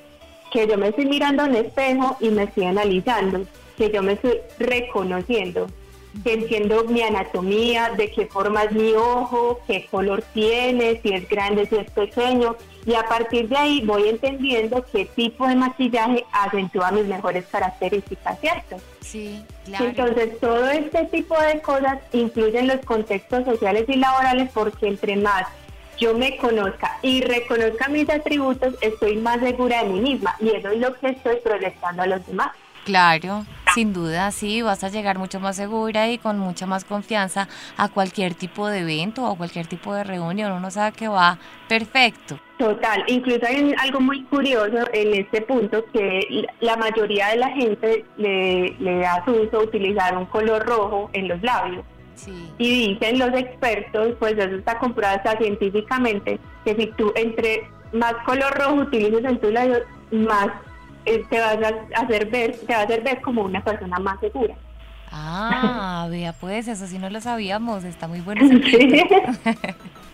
Que 0.52 0.66
yo 0.66 0.76
me 0.76 0.88
estoy 0.88 1.06
mirando 1.06 1.46
en 1.46 1.54
espejo 1.54 2.18
y 2.20 2.28
me 2.28 2.42
estoy 2.42 2.66
analizando, 2.66 3.46
que 3.78 3.90
yo 3.90 4.02
me 4.02 4.12
estoy 4.12 4.40
reconociendo, 4.58 5.68
que 6.24 6.34
entiendo 6.34 6.84
mi 6.84 7.02
anatomía, 7.02 7.90
de 7.90 8.10
qué 8.10 8.26
forma 8.26 8.64
es 8.64 8.72
mi 8.72 8.92
ojo, 8.92 9.60
qué 9.66 9.86
color 9.90 10.22
tiene, 10.34 11.00
si 11.02 11.12
es 11.12 11.28
grande, 11.28 11.66
si 11.66 11.76
es 11.76 11.90
pequeño, 11.90 12.56
y 12.84 12.94
a 12.94 13.04
partir 13.04 13.48
de 13.48 13.56
ahí 13.56 13.82
voy 13.84 14.08
entendiendo 14.08 14.84
qué 14.90 15.04
tipo 15.04 15.46
de 15.46 15.54
maquillaje 15.54 16.24
acentúa 16.32 16.90
mis 16.90 17.06
mejores 17.06 17.46
características, 17.46 18.40
¿cierto? 18.40 18.76
Sí, 19.00 19.44
claro. 19.64 19.84
Entonces 19.86 20.40
todo 20.40 20.68
este 20.70 21.04
tipo 21.06 21.40
de 21.40 21.60
cosas 21.60 21.98
influyen 22.12 22.62
en 22.62 22.68
los 22.68 22.84
contextos 22.84 23.44
sociales 23.44 23.84
y 23.88 23.96
laborales 23.96 24.50
porque 24.52 24.88
entre 24.88 25.16
más 25.16 25.46
yo 25.98 26.16
me 26.16 26.36
conozca 26.38 26.98
y 27.02 27.20
reconozca 27.22 27.88
mis 27.88 28.08
atributos, 28.08 28.74
estoy 28.80 29.16
más 29.16 29.40
segura 29.40 29.84
de 29.84 29.90
mí 29.90 30.00
misma 30.00 30.34
y 30.40 30.48
eso 30.48 30.70
es 30.70 30.78
lo 30.78 30.94
que 30.94 31.08
estoy 31.08 31.36
proyectando 31.44 32.02
a 32.02 32.06
los 32.06 32.26
demás. 32.26 32.50
Claro, 32.84 33.44
sin 33.74 33.92
duda, 33.92 34.30
sí, 34.30 34.62
vas 34.62 34.84
a 34.84 34.88
llegar 34.88 35.18
mucho 35.18 35.40
más 35.40 35.56
segura 35.56 36.08
y 36.08 36.18
con 36.18 36.38
mucha 36.38 36.66
más 36.66 36.84
confianza 36.84 37.48
a 37.76 37.88
cualquier 37.88 38.34
tipo 38.34 38.68
de 38.68 38.80
evento 38.80 39.24
o 39.24 39.36
cualquier 39.36 39.66
tipo 39.66 39.94
de 39.94 40.04
reunión. 40.04 40.52
Uno 40.52 40.70
sabe 40.70 40.92
que 40.92 41.08
va 41.08 41.38
perfecto. 41.68 42.38
Total, 42.58 43.02
incluso 43.06 43.40
hay 43.46 43.74
algo 43.78 44.00
muy 44.00 44.22
curioso 44.24 44.84
en 44.92 45.14
este 45.14 45.40
punto 45.42 45.84
que 45.92 46.46
la 46.60 46.76
mayoría 46.76 47.28
de 47.28 47.36
la 47.36 47.48
gente 47.50 48.04
le, 48.16 48.76
le 48.78 48.98
da 48.98 49.24
uso 49.26 49.60
utilizar 49.60 50.16
un 50.16 50.26
color 50.26 50.66
rojo 50.66 51.08
en 51.12 51.28
los 51.28 51.42
labios. 51.42 51.84
Sí. 52.14 52.52
Y 52.58 52.94
dicen 52.94 53.18
los 53.18 53.32
expertos, 53.32 54.14
pues 54.18 54.34
eso 54.36 54.56
está 54.56 54.78
comprobado 54.78 55.16
hasta 55.16 55.38
científicamente, 55.38 56.38
que 56.66 56.74
si 56.74 56.86
tú 56.98 57.12
entre 57.16 57.66
más 57.92 58.12
color 58.26 58.52
rojo 58.58 58.74
utilices 58.82 59.24
en 59.24 59.40
tus 59.40 59.52
labios, 59.52 59.80
más 60.10 60.48
eh, 61.04 61.24
te 61.28 61.40
vas 61.40 61.58
a 61.62 62.00
hacer 62.00 62.26
ver, 62.30 62.58
te 62.58 62.72
va 62.72 62.80
a 62.80 62.84
hacer 62.84 63.02
ver 63.02 63.20
como 63.20 63.42
una 63.42 63.62
persona 63.62 63.98
más 63.98 64.20
segura. 64.20 64.54
Ah, 65.10 66.06
vea 66.10 66.32
pues, 66.32 66.68
eso 66.68 66.86
sí 66.86 66.98
no 66.98 67.10
lo 67.10 67.20
sabíamos, 67.20 67.84
está 67.84 68.08
muy 68.08 68.20
bueno. 68.20 68.42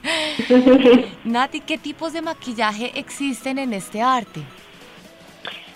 Nati, 1.25 1.61
¿qué 1.61 1.79
tipos 1.79 2.13
de 2.13 2.23
maquillaje 2.23 2.93
existen 2.99 3.59
en 3.59 3.73
este 3.73 4.03
arte? 4.03 4.43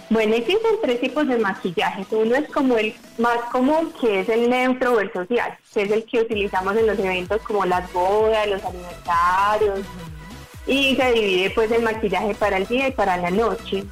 Bueno, 0.08 0.34
existen 0.34 0.72
tres 0.82 1.00
tipos 1.00 1.28
de 1.28 1.38
maquillaje. 1.38 2.04
Uno 2.10 2.34
es 2.34 2.48
como 2.50 2.76
el 2.76 2.94
más 3.18 3.38
común, 3.52 3.92
que 4.00 4.20
es 4.20 4.28
el 4.28 4.50
neutro 4.50 4.94
o 4.94 5.00
el 5.00 5.12
social, 5.12 5.56
que 5.72 5.82
es 5.82 5.90
el 5.92 6.04
que 6.04 6.22
utilizamos 6.22 6.76
en 6.76 6.88
los 6.88 6.98
eventos 6.98 7.40
como 7.42 7.64
las 7.64 7.92
bodas, 7.92 8.48
los 8.48 8.64
aniversarios. 8.64 9.80
Y 10.66 10.96
se 10.96 11.12
divide 11.12 11.50
pues 11.50 11.70
el 11.70 11.82
maquillaje 11.82 12.34
para 12.34 12.56
el 12.56 12.66
día 12.66 12.88
y 12.88 12.92
para 12.92 13.16
la 13.18 13.30
noche. 13.30 13.84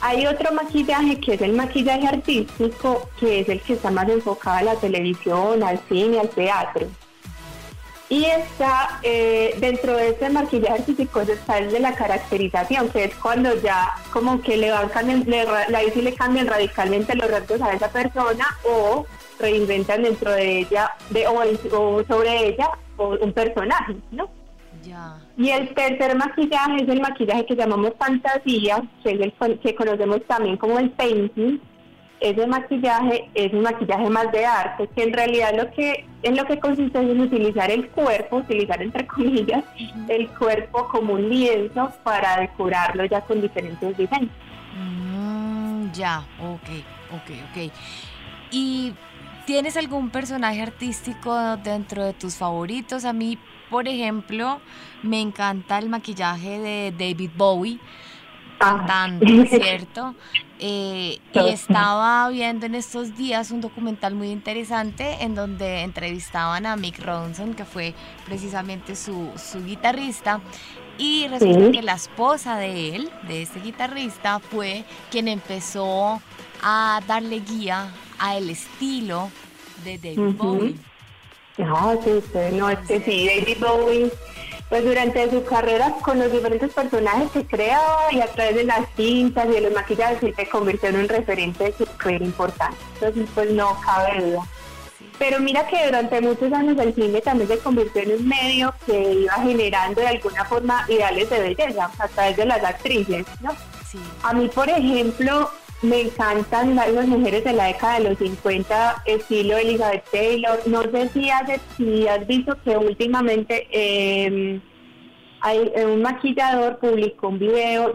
Hay 0.00 0.26
otro 0.26 0.52
maquillaje 0.52 1.18
que 1.20 1.34
es 1.34 1.42
el 1.42 1.52
maquillaje 1.52 2.06
artístico, 2.06 3.08
que 3.18 3.40
es 3.40 3.48
el 3.48 3.60
que 3.60 3.74
está 3.74 3.90
más 3.90 4.08
enfocado 4.08 4.58
a 4.58 4.62
la 4.62 4.74
televisión, 4.76 5.62
al 5.62 5.80
cine, 5.88 6.20
al 6.20 6.28
teatro. 6.28 6.86
Y 8.08 8.24
está 8.24 9.00
eh, 9.02 9.56
dentro 9.58 9.96
de 9.96 10.10
este 10.10 10.30
maquillaje 10.30 10.74
artístico 10.74 11.20
está 11.22 11.58
el 11.58 11.72
de 11.72 11.80
la 11.80 11.94
caracterización, 11.94 12.88
que 12.90 13.04
es 13.04 13.14
cuando 13.16 13.60
ya 13.60 13.94
como 14.12 14.40
que 14.42 14.56
le 14.56 14.70
van 14.70 14.88
cambiando, 14.90 15.28
le, 15.28 16.02
le 16.02 16.14
cambian 16.14 16.46
radicalmente 16.46 17.16
los 17.16 17.28
rasgos 17.28 17.60
a 17.62 17.72
esa 17.72 17.90
persona 17.90 18.46
o 18.64 19.06
reinventan 19.40 20.04
dentro 20.04 20.30
de 20.30 20.60
ella 20.60 20.92
de, 21.10 21.26
o 21.26 22.04
sobre 22.04 22.48
ella 22.48 22.70
un 22.98 23.32
personaje, 23.32 23.96
¿no? 24.10 24.28
Y 25.36 25.50
el 25.50 25.74
tercer 25.74 26.16
maquillaje 26.16 26.76
es 26.82 26.88
el 26.88 27.00
maquillaje 27.00 27.46
que 27.46 27.56
llamamos 27.56 27.92
fantasía, 27.98 28.82
que 29.02 29.10
es 29.10 29.20
el 29.40 29.58
que 29.60 29.74
conocemos 29.74 30.20
también 30.26 30.56
como 30.56 30.78
el 30.78 30.90
painting. 30.90 31.58
Ese 32.20 32.46
maquillaje 32.46 33.28
es 33.34 33.52
un 33.52 33.62
maquillaje 33.62 34.08
más 34.08 34.32
de 34.32 34.46
arte, 34.46 34.88
que 34.94 35.02
en 35.02 35.12
realidad 35.12 35.54
lo 35.54 35.70
que 35.70 36.06
en 36.22 36.36
lo 36.36 36.44
que 36.46 36.58
consiste 36.58 36.98
es 36.98 37.10
en 37.10 37.20
utilizar 37.20 37.70
el 37.70 37.88
cuerpo, 37.90 38.38
utilizar 38.38 38.80
entre 38.82 39.06
comillas, 39.06 39.64
el 40.08 40.28
cuerpo 40.30 40.88
como 40.88 41.14
un 41.14 41.28
lienzo 41.28 41.92
para 42.02 42.40
decorarlo 42.40 43.04
ya 43.04 43.20
con 43.20 43.42
diferentes 43.42 43.96
diseños. 43.96 44.30
Mm, 44.74 45.92
ya, 45.92 46.20
ok, 46.40 46.68
ok, 47.12 47.30
ok. 47.50 47.72
¿Y 48.50 48.94
tienes 49.44 49.76
algún 49.76 50.08
personaje 50.10 50.62
artístico 50.62 51.56
dentro 51.58 52.02
de 52.02 52.14
tus 52.14 52.36
favoritos? 52.36 53.04
A 53.04 53.12
mí 53.12 53.38
por 53.70 53.88
ejemplo, 53.88 54.60
me 55.02 55.20
encanta 55.20 55.78
el 55.78 55.88
maquillaje 55.88 56.58
de 56.58 56.92
David 56.96 57.30
Bowie 57.36 57.78
cantando, 58.58 59.26
¿cierto? 59.48 60.14
Eh, 60.58 61.18
y 61.34 61.48
estaba 61.48 62.28
viendo 62.30 62.64
en 62.64 62.74
estos 62.74 63.16
días 63.16 63.50
un 63.50 63.60
documental 63.60 64.14
muy 64.14 64.30
interesante 64.30 65.18
en 65.20 65.34
donde 65.34 65.82
entrevistaban 65.82 66.64
a 66.64 66.76
Mick 66.76 66.98
Ronson, 67.04 67.54
que 67.54 67.64
fue 67.64 67.94
precisamente 68.24 68.96
su, 68.96 69.30
su 69.36 69.62
guitarrista, 69.64 70.40
y 70.98 71.28
resulta 71.28 71.70
que 71.72 71.82
la 71.82 71.94
esposa 71.94 72.56
de 72.56 72.96
él, 72.96 73.10
de 73.28 73.42
este 73.42 73.60
guitarrista, 73.60 74.38
fue 74.38 74.84
quien 75.10 75.28
empezó 75.28 76.22
a 76.62 77.00
darle 77.06 77.40
guía 77.40 77.92
a 78.18 78.36
el 78.36 78.48
estilo 78.48 79.30
de 79.84 79.98
David 79.98 80.36
Bowie. 80.36 80.74
No, 81.58 82.00
sí, 82.02 82.22
no, 82.52 82.68
es 82.68 82.78
que 82.80 83.00
sí, 83.00 83.26
David 83.26 83.56
Bowie, 83.60 84.12
pues 84.68 84.84
durante 84.84 85.30
su 85.30 85.44
carrera 85.44 85.94
con 86.02 86.18
los 86.18 86.30
diferentes 86.30 86.72
personajes 86.72 87.30
que 87.30 87.46
creaba 87.46 88.12
y 88.12 88.20
a 88.20 88.26
través 88.26 88.56
de 88.56 88.64
las 88.64 88.86
cintas 88.94 89.46
y 89.46 89.52
de 89.52 89.60
los 89.62 89.72
maquillajes, 89.72 90.34
se 90.34 90.48
convirtió 90.48 90.90
en 90.90 90.96
un 90.96 91.08
referente 91.08 91.72
súper 91.78 92.20
importante. 92.20 92.76
Entonces, 92.94 93.26
pues 93.34 93.50
no 93.52 93.78
cabe 93.80 94.22
duda. 94.22 94.42
Pero 95.18 95.40
mira 95.40 95.66
que 95.66 95.86
durante 95.86 96.20
muchos 96.20 96.52
años 96.52 96.76
el 96.78 96.94
cine 96.94 97.22
también 97.22 97.48
se 97.48 97.58
convirtió 97.58 98.02
en 98.02 98.20
un 98.20 98.28
medio 98.28 98.74
que 98.84 99.12
iba 99.14 99.32
generando 99.34 100.00
de 100.02 100.08
alguna 100.08 100.44
forma 100.44 100.84
ideales 100.88 101.30
de 101.30 101.40
belleza 101.40 101.90
a 101.98 102.08
través 102.08 102.36
de 102.36 102.44
las 102.44 102.62
actrices, 102.62 103.24
¿no? 103.40 103.52
Sí. 103.90 103.98
A 104.22 104.34
mí, 104.34 104.48
por 104.48 104.68
ejemplo, 104.68 105.50
me 105.82 106.00
encantan 106.02 106.74
las 106.74 107.06
mujeres 107.06 107.44
de 107.44 107.52
la 107.52 107.64
década 107.64 107.98
de 107.98 108.08
los 108.10 108.18
50, 108.18 109.02
estilo 109.06 109.58
Elizabeth 109.58 110.04
Taylor. 110.10 110.58
No 110.66 110.82
sé 110.82 111.08
si 111.10 111.30
has, 111.30 111.60
si 111.76 112.08
has 112.08 112.26
visto 112.26 112.56
que 112.62 112.76
últimamente 112.76 113.66
em, 113.70 114.60
hay 115.40 115.70
eh, 115.74 115.84
un 115.84 116.02
maquillador 116.02 116.78
publicó 116.78 117.28
un 117.28 117.38
video 117.38 117.92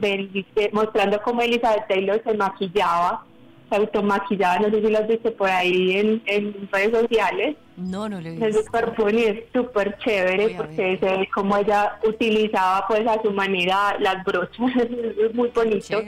mostrando 0.71 1.21
cómo 1.21 1.41
Elizabeth 1.41 1.87
Taylor 1.87 2.21
se 2.23 2.33
maquillaba, 2.35 3.25
se 3.69 3.75
automaquillaba, 3.75 4.59
no 4.59 4.69
sé 4.69 4.81
si 4.81 4.91
lo 4.91 4.99
has 4.99 5.07
visto 5.07 5.33
por 5.33 5.49
ahí 5.49 6.21
en, 6.25 6.69
redes 6.71 6.91
sociales. 6.91 7.57
No, 7.77 8.07
no 8.07 8.21
lo 8.21 8.27
he 8.27 8.31
visto. 8.31 8.45
Es 8.45 8.65
súper 8.65 8.93
es 9.15 9.43
súper 9.53 9.97
chévere 9.97 10.49
porque 10.55 10.97
se 10.99 11.17
ve 11.17 11.29
cómo 11.33 11.57
ella 11.57 11.97
utilizaba 12.03 12.85
pues 12.87 13.07
a 13.07 13.19
su 13.23 13.31
manera 13.31 13.97
las 13.99 14.23
brochas, 14.23 14.75
es 14.75 15.33
muy 15.33 15.49
bonito. 15.49 15.99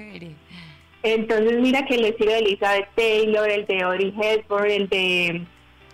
Entonces 1.04 1.60
mira 1.60 1.86
que 1.86 1.96
el 1.96 2.06
estilo 2.06 2.32
de 2.32 2.40
Elizabeth 2.40 2.88
Taylor, 2.96 3.50
el 3.50 3.66
de 3.66 3.82
Audrey 3.82 4.14
Hepburn, 4.20 4.72
el 4.72 4.88
de 4.88 5.46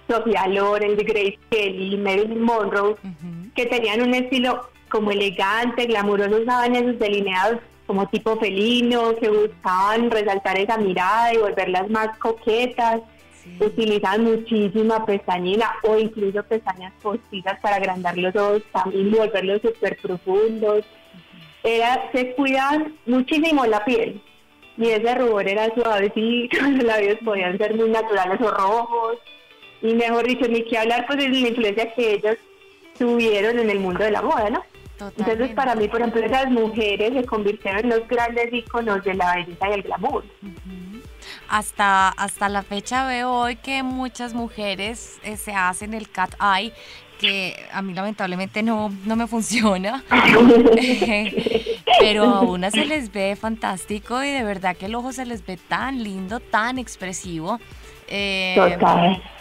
Sofía 0.08 0.48
Loren, 0.48 0.92
el 0.92 0.98
de 0.98 1.04
Grace 1.04 1.40
Kelly, 1.50 1.98
Marilyn 1.98 2.42
Monroe, 2.42 2.96
que 3.56 3.66
tenían 3.66 4.04
un 4.04 4.14
estilo 4.14 4.70
como 4.90 5.12
elegante, 5.12 5.88
glamuroso, 5.88 6.38
usaban 6.38 6.76
esos 6.76 7.00
delineados 7.00 7.60
como 7.88 8.08
tipo 8.10 8.38
felino, 8.38 9.16
que 9.16 9.30
buscaban 9.30 10.12
resaltar 10.12 10.60
esa 10.60 10.78
mirada 10.78 11.34
y 11.34 11.38
volverlas 11.38 11.90
más 11.90 12.16
coquetas. 12.20 13.02
Utilizaban 13.60 14.26
muchísima 14.26 15.04
pestañina 15.08 15.72
o 15.84 15.98
incluso 15.98 16.44
pestañas 16.44 16.94
postizas 17.02 17.60
para 17.62 17.78
agrandar 17.78 18.16
los 18.16 18.36
ojos 18.36 18.62
también 18.72 19.08
y 19.08 19.18
volverlos 19.18 19.62
súper 19.64 19.98
profundos. 19.98 20.86
Era, 21.64 22.12
se 22.14 22.36
cuidaban 22.36 22.94
muchísimo 23.08 23.66
la 23.66 23.84
piel 23.86 24.22
y 24.80 24.92
ese 24.92 25.14
rubor 25.16 25.46
era 25.48 25.74
suave, 25.76 26.10
sí, 26.16 26.50
los 26.62 26.84
labios 26.84 27.18
podían 27.24 27.58
ser 27.58 27.76
muy 27.76 27.90
naturales 27.90 28.40
o 28.42 28.50
rojos, 28.50 29.18
y 29.82 29.94
mejor 29.94 30.26
dicho, 30.26 30.48
ni 30.48 30.64
que 30.64 30.78
hablar 30.78 31.06
pues 31.06 31.20
de 31.20 31.28
la 31.28 31.48
influencia 31.50 31.94
que 31.94 32.14
ellos 32.14 32.38
tuvieron 32.98 33.60
en 33.60 33.70
el 33.70 33.80
mundo 33.80 34.04
de 34.04 34.12
la 34.12 34.22
moda, 34.22 34.50
¿no? 34.50 34.64
Entonces 35.18 35.52
para 35.52 35.76
mí, 35.76 35.88
por 35.88 36.02
ejemplo, 36.02 36.22
esas 36.22 36.50
mujeres 36.50 37.14
se 37.14 37.26
convirtieron 37.26 37.82
en 37.82 37.90
los 37.90 38.08
grandes 38.08 38.52
íconos 38.52 39.04
de 39.04 39.14
la 39.14 39.36
belleza 39.36 39.70
y 39.70 39.74
el 39.74 39.84
glamour. 39.84 40.24
Hasta, 41.48 42.10
hasta 42.10 42.50
la 42.50 42.64
fecha 42.64 43.08
veo 43.08 43.32
hoy 43.32 43.56
que 43.56 43.82
muchas 43.84 44.34
mujeres 44.34 45.20
eh, 45.24 45.38
se 45.38 45.54
hacen 45.54 45.94
el 45.94 46.10
cat 46.10 46.36
eye, 46.42 46.74
que 47.20 47.68
a 47.72 47.82
mí 47.82 47.94
lamentablemente 47.94 48.64
no, 48.64 48.92
no 49.06 49.16
me 49.16 49.28
funciona, 49.28 50.04
pero 52.00 52.24
a 52.24 52.42
una 52.42 52.72
se 52.72 52.86
les 52.86 53.12
ve 53.12 53.36
fantástico 53.36 54.24
y 54.24 54.32
de 54.32 54.44
verdad 54.44 54.76
que 54.76 54.88
el 54.88 54.96
ojo 54.96 55.12
se 55.12 55.26
les 55.26 55.46
ve 55.46 55.58
tan 55.58 56.04
lindo, 56.04 56.40
tan 56.40 56.80
expresivo. 56.80 57.60
Eh, 58.12 58.58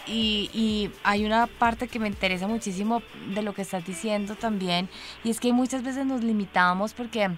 y, 0.05 0.51
y, 0.53 0.91
hay 1.03 1.25
una 1.25 1.47
parte 1.47 1.87
que 1.87 1.97
me 1.97 2.07
interesa 2.07 2.47
muchísimo 2.47 3.01
de 3.33 3.41
lo 3.41 3.53
que 3.53 3.63
estás 3.63 3.83
diciendo 3.83 4.35
también, 4.35 4.87
y 5.23 5.31
es 5.31 5.39
que 5.39 5.51
muchas 5.53 5.81
veces 5.81 6.05
nos 6.05 6.23
limitamos 6.23 6.93
porque 6.93 7.31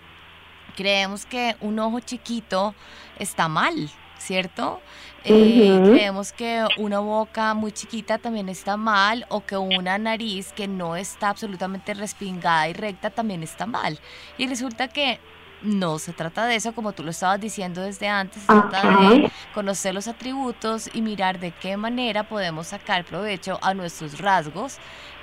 creemos 0.75 1.25
que 1.25 1.56
un 1.62 1.80
ojo 1.80 2.01
chiquito 2.01 2.75
está 3.17 3.47
mal, 3.47 3.89
¿cierto? 4.17 4.82
Eh, 5.23 5.79
creemos 5.86 6.31
que 6.34 6.65
una 6.77 6.99
boca 6.99 7.53
muy 7.53 7.71
chiquita 7.71 8.17
también 8.17 8.49
está 8.49 8.75
mal 8.75 9.25
o 9.29 9.45
que 9.45 9.55
una 9.55 9.99
nariz 9.99 10.51
que 10.51 10.67
no 10.67 10.95
está 10.95 11.29
absolutamente 11.29 11.93
respingada 11.93 12.67
y 12.69 12.73
recta 12.73 13.12
también 13.12 13.43
está 13.43 13.67
mal. 13.67 13.99
Y 14.38 14.47
resulta 14.47 14.88
que 14.88 15.19
no 15.62 15.99
se 15.99 16.13
trata 16.13 16.47
de 16.47 16.55
eso, 16.55 16.73
como 16.73 16.91
tú 16.93 17.03
lo 17.03 17.12
estabas 17.12 17.39
diciendo 17.39 17.81
desde 17.81 18.07
antes, 18.07 18.41
se 18.41 18.47
trata 18.47 19.10
de 19.10 19.31
conocer 19.53 19.93
los 19.93 20.07
atributos 20.07 20.89
y 20.93 21.01
mirar 21.01 21.39
de 21.39 21.51
qué 21.51 21.77
manera 21.77 22.27
podemos 22.27 22.67
sacar 22.67 23.05
provecho 23.05 23.60
a 23.62 23.73
nuestros 23.75 24.19
rasgos 24.19 24.77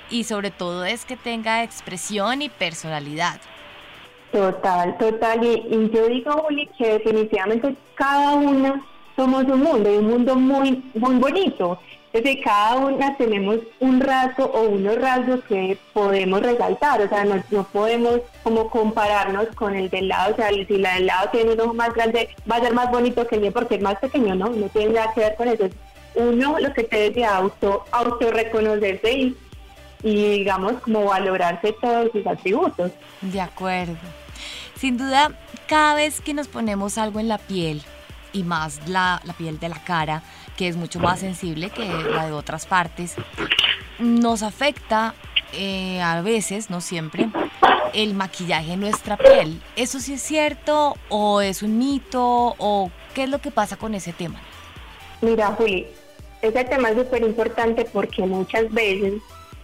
y 0.09 0.23
sobre 0.23 0.49
todo 0.49 0.85
es 0.85 1.05
que 1.05 1.17
tenga 1.17 1.63
expresión 1.63 2.41
y 2.41 2.49
personalidad. 2.49 3.41
Total, 4.31 4.97
total. 4.97 5.43
Y, 5.43 5.89
yo 5.91 6.07
digo, 6.07 6.31
Juli, 6.31 6.69
que 6.77 6.99
definitivamente 6.99 7.75
cada 7.95 8.35
una 8.35 8.85
somos 9.19 9.43
un 9.43 9.61
mundo 9.61 9.93
y 9.93 9.97
un 9.97 10.07
mundo 10.07 10.33
muy, 10.37 10.81
muy 10.93 11.15
bonito. 11.15 11.77
Es 12.13 12.23
decir, 12.23 12.41
cada 12.41 12.77
una 12.77 13.17
tenemos 13.17 13.57
un 13.81 13.99
rasgo 13.99 14.45
o 14.45 14.61
unos 14.61 14.95
rasgos 14.95 15.41
que 15.43 15.77
podemos 15.91 16.41
resaltar, 16.41 17.01
o 17.01 17.09
sea, 17.09 17.25
no, 17.25 17.43
no 17.51 17.65
podemos 17.65 18.21
como 18.43 18.69
compararnos 18.69 19.47
con 19.55 19.75
el 19.75 19.89
del 19.89 20.07
lado, 20.07 20.33
o 20.33 20.35
sea, 20.37 20.49
si 20.49 20.77
la 20.77 20.95
del 20.95 21.07
lado 21.07 21.29
tiene 21.31 21.51
un 21.51 21.59
ojo 21.59 21.73
más 21.73 21.93
grande, 21.93 22.29
va 22.49 22.55
a 22.55 22.61
ser 22.61 22.73
más 22.73 22.89
bonito 22.89 23.27
que 23.27 23.35
el 23.35 23.41
mío 23.41 23.51
porque 23.51 23.75
es 23.75 23.81
más 23.81 23.99
pequeño, 23.99 24.35
¿no? 24.35 24.49
No 24.49 24.69
tiene 24.69 24.93
nada 24.93 25.13
que 25.13 25.19
ver 25.19 25.35
con 25.35 25.49
eso. 25.49 25.69
Uno 26.15 26.57
lo 26.59 26.73
que 26.73 26.83
te 26.83 27.09
decir 27.09 27.25
auto, 27.25 27.83
auto 27.91 28.31
reconocerse 28.31 29.11
y, 29.11 29.37
y 30.01 30.37
digamos 30.39 30.81
como 30.81 31.03
valorarse 31.03 31.73
todos 31.73 32.09
sus 32.13 32.25
atributos. 32.25 32.91
De 33.21 33.41
acuerdo. 33.41 33.97
Sin 34.75 34.97
duda, 34.97 35.33
cada 35.67 35.95
vez 35.95 36.21
que 36.21 36.33
nos 36.33 36.47
ponemos 36.47 36.97
algo 36.97 37.19
en 37.19 37.27
la 37.27 37.37
piel, 37.37 37.83
y 38.33 38.43
más 38.43 38.87
la, 38.87 39.21
piel 39.37 39.59
de 39.59 39.69
la 39.69 39.83
cara, 39.83 40.23
que 40.57 40.67
es 40.67 40.77
mucho 40.77 40.99
más 40.99 41.19
sensible 41.19 41.69
que 41.69 41.85
la 41.85 42.25
de 42.25 42.31
otras 42.31 42.65
partes, 42.65 43.15
nos 43.99 44.43
afecta 44.43 45.13
eh, 45.53 46.01
a 46.01 46.21
veces, 46.21 46.69
no 46.69 46.81
siempre, 46.81 47.29
el 47.93 48.13
maquillaje 48.13 48.73
en 48.73 48.81
nuestra 48.81 49.17
piel. 49.17 49.61
¿Eso 49.75 49.99
sí 49.99 50.13
es 50.13 50.21
cierto 50.21 50.95
o 51.09 51.41
es 51.41 51.63
un 51.63 51.77
mito 51.77 52.55
o 52.57 52.91
qué 53.13 53.23
es 53.23 53.29
lo 53.29 53.39
que 53.39 53.51
pasa 53.51 53.77
con 53.77 53.95
ese 53.95 54.13
tema? 54.13 54.39
Mira, 55.21 55.47
Juli, 55.47 55.87
ese 56.41 56.63
tema 56.65 56.89
es 56.89 56.97
súper 56.97 57.23
importante 57.23 57.85
porque 57.85 58.21
muchas 58.21 58.71
veces 58.71 59.21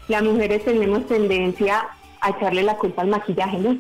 las 0.07 0.23
mujeres 0.23 0.65
tenemos 0.65 1.07
tendencia 1.07 1.87
a 2.21 2.29
echarle 2.31 2.63
la 2.63 2.77
culpa 2.77 3.01
al 3.01 3.07
maquillaje, 3.09 3.57
¿no? 3.57 3.77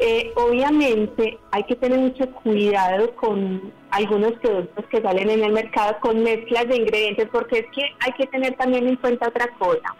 Eh, 0.00 0.32
obviamente 0.36 1.38
hay 1.50 1.64
que 1.64 1.76
tener 1.76 1.98
mucho 1.98 2.28
cuidado 2.30 3.14
con 3.14 3.72
algunos 3.92 4.32
productos 4.40 4.84
que 4.86 5.02
salen 5.02 5.30
en 5.30 5.44
el 5.44 5.52
mercado 5.52 5.98
con 6.00 6.22
mezclas 6.22 6.66
de 6.66 6.76
ingredientes 6.76 7.28
porque 7.30 7.60
es 7.60 7.66
que 7.74 7.82
hay 8.00 8.12
que 8.12 8.26
tener 8.26 8.54
también 8.56 8.88
en 8.88 8.96
cuenta 8.96 9.28
otra 9.28 9.46
cosa. 9.58 9.94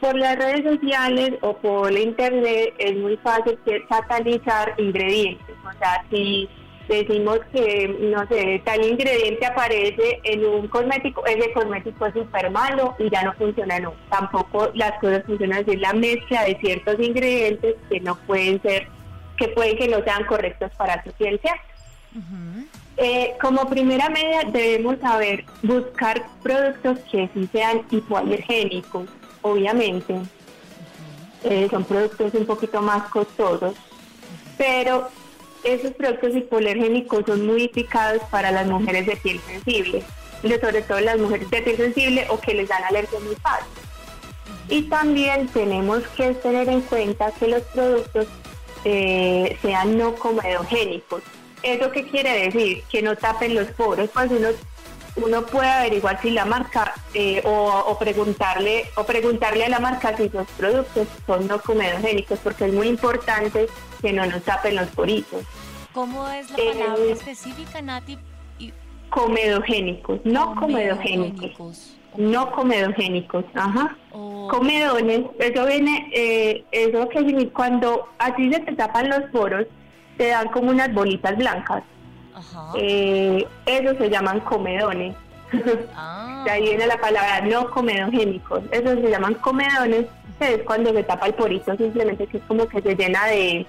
Por 0.00 0.16
las 0.16 0.36
redes 0.36 0.62
sociales 0.62 1.32
o 1.40 1.56
por 1.56 1.90
la 1.90 2.00
internet 2.00 2.74
es 2.78 2.96
muy 2.96 3.16
fácil 3.18 3.58
satanizar 3.88 4.74
ingredientes. 4.76 5.56
O 5.64 5.78
sea, 5.78 6.04
si 6.10 6.48
decimos 6.86 7.40
que, 7.50 7.88
no 7.98 8.26
sé, 8.28 8.60
tal 8.62 8.84
ingrediente 8.84 9.46
aparece 9.46 10.20
en 10.24 10.44
un 10.44 10.68
cosmético, 10.68 11.24
ese 11.24 11.50
cosmético 11.54 12.04
es 12.04 12.12
súper 12.12 12.50
malo 12.50 12.94
y 12.98 13.08
ya 13.08 13.22
no 13.22 13.32
funciona, 13.32 13.80
no. 13.80 13.94
Tampoco 14.10 14.70
las 14.74 14.92
cosas 15.00 15.24
funcionan 15.24 15.64
así, 15.66 15.78
la 15.78 15.94
mezcla 15.94 16.44
de 16.44 16.58
ciertos 16.60 17.00
ingredientes 17.00 17.76
que 17.88 18.00
no 18.00 18.16
pueden 18.26 18.60
ser 18.60 18.86
que 19.38 19.48
pueden 19.48 19.78
que 19.78 19.88
no 19.88 20.04
sean 20.04 20.24
correctos 20.26 20.70
para 20.76 21.02
tu 21.02 21.10
ciencia. 21.12 21.54
Eh, 22.96 23.34
como 23.40 23.68
primera 23.68 24.08
medida 24.08 24.44
debemos 24.52 24.98
saber 25.00 25.44
buscar 25.62 26.26
productos 26.42 26.98
que 27.10 27.28
sí 27.34 27.48
sean 27.50 27.82
hipoalergénicos, 27.90 29.08
obviamente. 29.42 30.20
Eh, 31.42 31.68
son 31.70 31.84
productos 31.84 32.32
un 32.34 32.46
poquito 32.46 32.80
más 32.80 33.08
costosos, 33.10 33.74
pero 34.56 35.08
esos 35.64 35.92
productos 35.92 36.36
hipoalergénicos 36.36 37.24
son 37.26 37.46
muy 37.46 37.64
eficaces 37.64 38.22
para 38.30 38.50
las 38.50 38.66
mujeres 38.66 39.06
de 39.06 39.16
piel 39.16 39.40
sensible, 39.40 40.02
sobre 40.42 40.82
todo 40.82 41.00
las 41.00 41.18
mujeres 41.18 41.50
de 41.50 41.62
piel 41.62 41.76
sensible 41.76 42.26
o 42.30 42.38
que 42.38 42.54
les 42.54 42.68
dan 42.68 42.84
alergia 42.84 43.18
muy 43.20 43.34
fácil. 43.36 43.66
Y 44.68 44.82
también 44.82 45.48
tenemos 45.48 46.02
que 46.16 46.32
tener 46.34 46.68
en 46.68 46.80
cuenta 46.82 47.32
que 47.32 47.48
los 47.48 47.62
productos 47.62 48.26
eh, 48.84 49.58
sean 49.60 49.98
no 49.98 50.14
comedogénicos. 50.14 51.22
¿Eso 51.64 51.90
qué 51.90 52.04
quiere 52.04 52.44
decir? 52.46 52.82
Que 52.90 53.02
no 53.02 53.16
tapen 53.16 53.54
los 53.54 53.68
poros, 53.72 54.10
pues 54.10 54.30
uno, 54.30 54.48
uno 55.16 55.46
puede 55.46 55.68
averiguar 55.68 56.20
si 56.20 56.30
la 56.30 56.44
marca 56.44 56.94
eh, 57.14 57.42
o, 57.44 57.96
preguntarle 57.98 58.84
o 58.96 59.04
preguntarle 59.04 59.64
a 59.64 59.68
la 59.68 59.80
marca 59.80 60.16
si 60.16 60.28
los 60.28 60.46
productos 60.58 61.08
son 61.26 61.46
no 61.46 61.60
comedogénicos, 61.60 62.38
porque 62.40 62.66
es 62.66 62.72
muy 62.72 62.88
importante 62.88 63.66
que 64.02 64.12
no 64.12 64.26
nos 64.26 64.42
tapen 64.42 64.76
los 64.76 64.88
poritos. 64.88 65.44
¿Cómo 65.92 66.28
es 66.28 66.50
la 66.50 66.56
palabra 66.56 67.02
eh, 67.02 67.12
específica, 67.12 67.80
Nati? 67.80 68.18
Comedogénicos, 69.10 70.20
no 70.24 70.54
comedogénicos 70.56 71.94
no 72.16 72.50
comedogénicos, 72.52 73.44
ajá. 73.54 73.96
Oh. 74.12 74.48
Comedones, 74.48 75.22
eso 75.38 75.66
viene, 75.66 76.10
eh, 76.12 76.64
eso 76.70 77.08
que 77.08 77.48
cuando 77.50 78.08
así 78.18 78.52
se 78.52 78.60
te 78.60 78.72
tapan 78.74 79.08
los 79.08 79.22
poros, 79.32 79.66
te 80.16 80.28
dan 80.28 80.48
como 80.48 80.70
unas 80.70 80.92
bolitas 80.92 81.36
blancas. 81.36 81.82
Ajá. 82.34 82.72
Eh, 82.76 83.46
eso 83.66 83.94
se 83.98 84.10
llaman 84.10 84.40
comedones. 84.40 85.14
Ah. 85.96 86.42
de 86.44 86.50
ahí 86.50 86.62
viene 86.62 86.86
la 86.86 86.96
palabra 86.98 87.40
no 87.42 87.70
comedogénicos. 87.70 88.62
Eso 88.70 88.94
se 88.96 89.10
llaman 89.10 89.34
comedones, 89.34 90.06
es 90.40 90.62
cuando 90.64 90.92
se 90.92 91.04
tapa 91.04 91.26
el 91.26 91.34
porito, 91.34 91.76
simplemente 91.76 92.26
que 92.26 92.38
es 92.38 92.42
como 92.44 92.66
que 92.66 92.82
se 92.82 92.96
llena 92.96 93.26
de, 93.26 93.66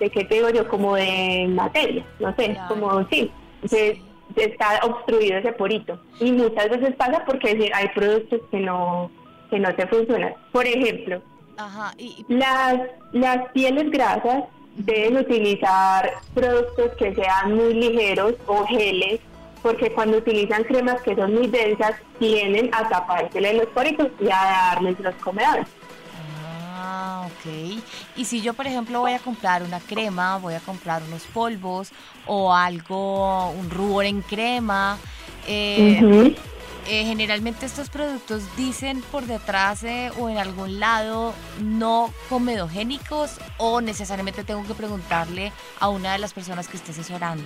de 0.00 0.10
qué 0.10 0.24
te 0.24 0.36
digo 0.36 0.50
yo, 0.50 0.66
como 0.68 0.96
de 0.96 1.46
materia, 1.48 2.04
no 2.18 2.34
sé, 2.34 2.56
como 2.68 3.06
sí. 3.08 3.30
Se, 3.66 4.00
está 4.36 4.80
obstruido 4.82 5.38
ese 5.38 5.52
porito. 5.52 6.00
Y 6.20 6.32
muchas 6.32 6.68
veces 6.68 6.94
pasa 6.96 7.24
porque 7.24 7.70
hay 7.72 7.88
productos 7.88 8.40
que 8.50 8.58
no, 8.58 9.10
que 9.50 9.58
no 9.58 9.74
te 9.74 9.86
funcionan. 9.86 10.34
Por 10.52 10.66
ejemplo, 10.66 11.22
las, 12.28 12.76
las 13.12 13.50
pieles 13.52 13.90
grasas 13.90 14.44
deben 14.76 15.16
utilizar 15.16 16.12
productos 16.34 16.92
que 16.98 17.14
sean 17.14 17.54
muy 17.54 17.74
ligeros 17.74 18.34
o 18.46 18.66
geles, 18.66 19.20
porque 19.62 19.90
cuando 19.92 20.18
utilizan 20.18 20.64
cremas 20.64 21.00
que 21.02 21.16
son 21.16 21.34
muy 21.34 21.48
densas, 21.48 21.94
tienden 22.18 22.70
a 22.72 22.88
tapársele 22.88 23.54
los 23.54 23.66
poritos 23.66 24.08
y 24.20 24.26
a 24.30 24.72
darles 24.74 24.98
los 25.00 25.14
comedores. 25.16 25.66
Ah, 26.78 27.26
ok. 27.26 27.80
Y 28.16 28.24
si 28.26 28.42
yo, 28.42 28.54
por 28.54 28.66
ejemplo, 28.66 29.00
voy 29.00 29.12
a 29.12 29.18
comprar 29.18 29.62
una 29.62 29.80
crema, 29.80 30.38
voy 30.38 30.54
a 30.54 30.60
comprar 30.60 31.02
unos 31.02 31.24
polvos 31.24 31.90
o 32.26 32.54
algo, 32.54 33.50
un 33.50 33.70
rubor 33.70 34.04
en 34.04 34.22
crema, 34.22 34.98
eh, 35.48 36.34
eh, 36.88 37.04
generalmente 37.04 37.66
estos 37.66 37.90
productos 37.90 38.44
dicen 38.56 39.02
por 39.12 39.24
detrás 39.24 39.82
eh, 39.84 40.10
o 40.18 40.28
en 40.28 40.38
algún 40.38 40.80
lado 40.80 41.34
no 41.60 42.12
comedogénicos 42.28 43.38
o 43.58 43.80
necesariamente 43.80 44.44
tengo 44.44 44.64
que 44.64 44.74
preguntarle 44.74 45.52
a 45.80 45.88
una 45.88 46.12
de 46.12 46.18
las 46.18 46.32
personas 46.32 46.68
que 46.68 46.76
esté 46.76 46.92
asesorando. 46.92 47.44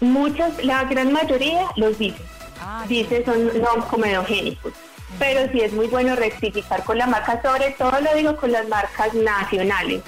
Muchos, 0.00 0.64
la 0.64 0.84
gran 0.84 1.12
mayoría 1.12 1.66
los 1.76 1.98
dice. 1.98 2.22
Ah, 2.60 2.84
dice 2.88 3.24
son 3.24 3.46
no 3.60 3.88
comedogénicos 3.88 4.72
pero 5.18 5.50
sí 5.52 5.60
es 5.60 5.72
muy 5.72 5.86
bueno 5.88 6.16
rectificar 6.16 6.82
con 6.84 6.98
la 6.98 7.06
marca, 7.06 7.40
sobre 7.42 7.72
todo 7.72 8.00
lo 8.00 8.14
digo 8.14 8.36
con 8.36 8.52
las 8.52 8.68
marcas 8.68 9.12
nacionales, 9.14 10.02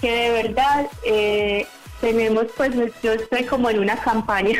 que 0.00 0.10
de 0.10 0.30
verdad 0.42 0.86
eh, 1.04 1.66
tenemos, 2.00 2.46
pues 2.56 2.74
yo 3.02 3.12
estoy 3.12 3.44
como 3.44 3.70
en 3.70 3.80
una 3.80 3.96
campaña 3.96 4.58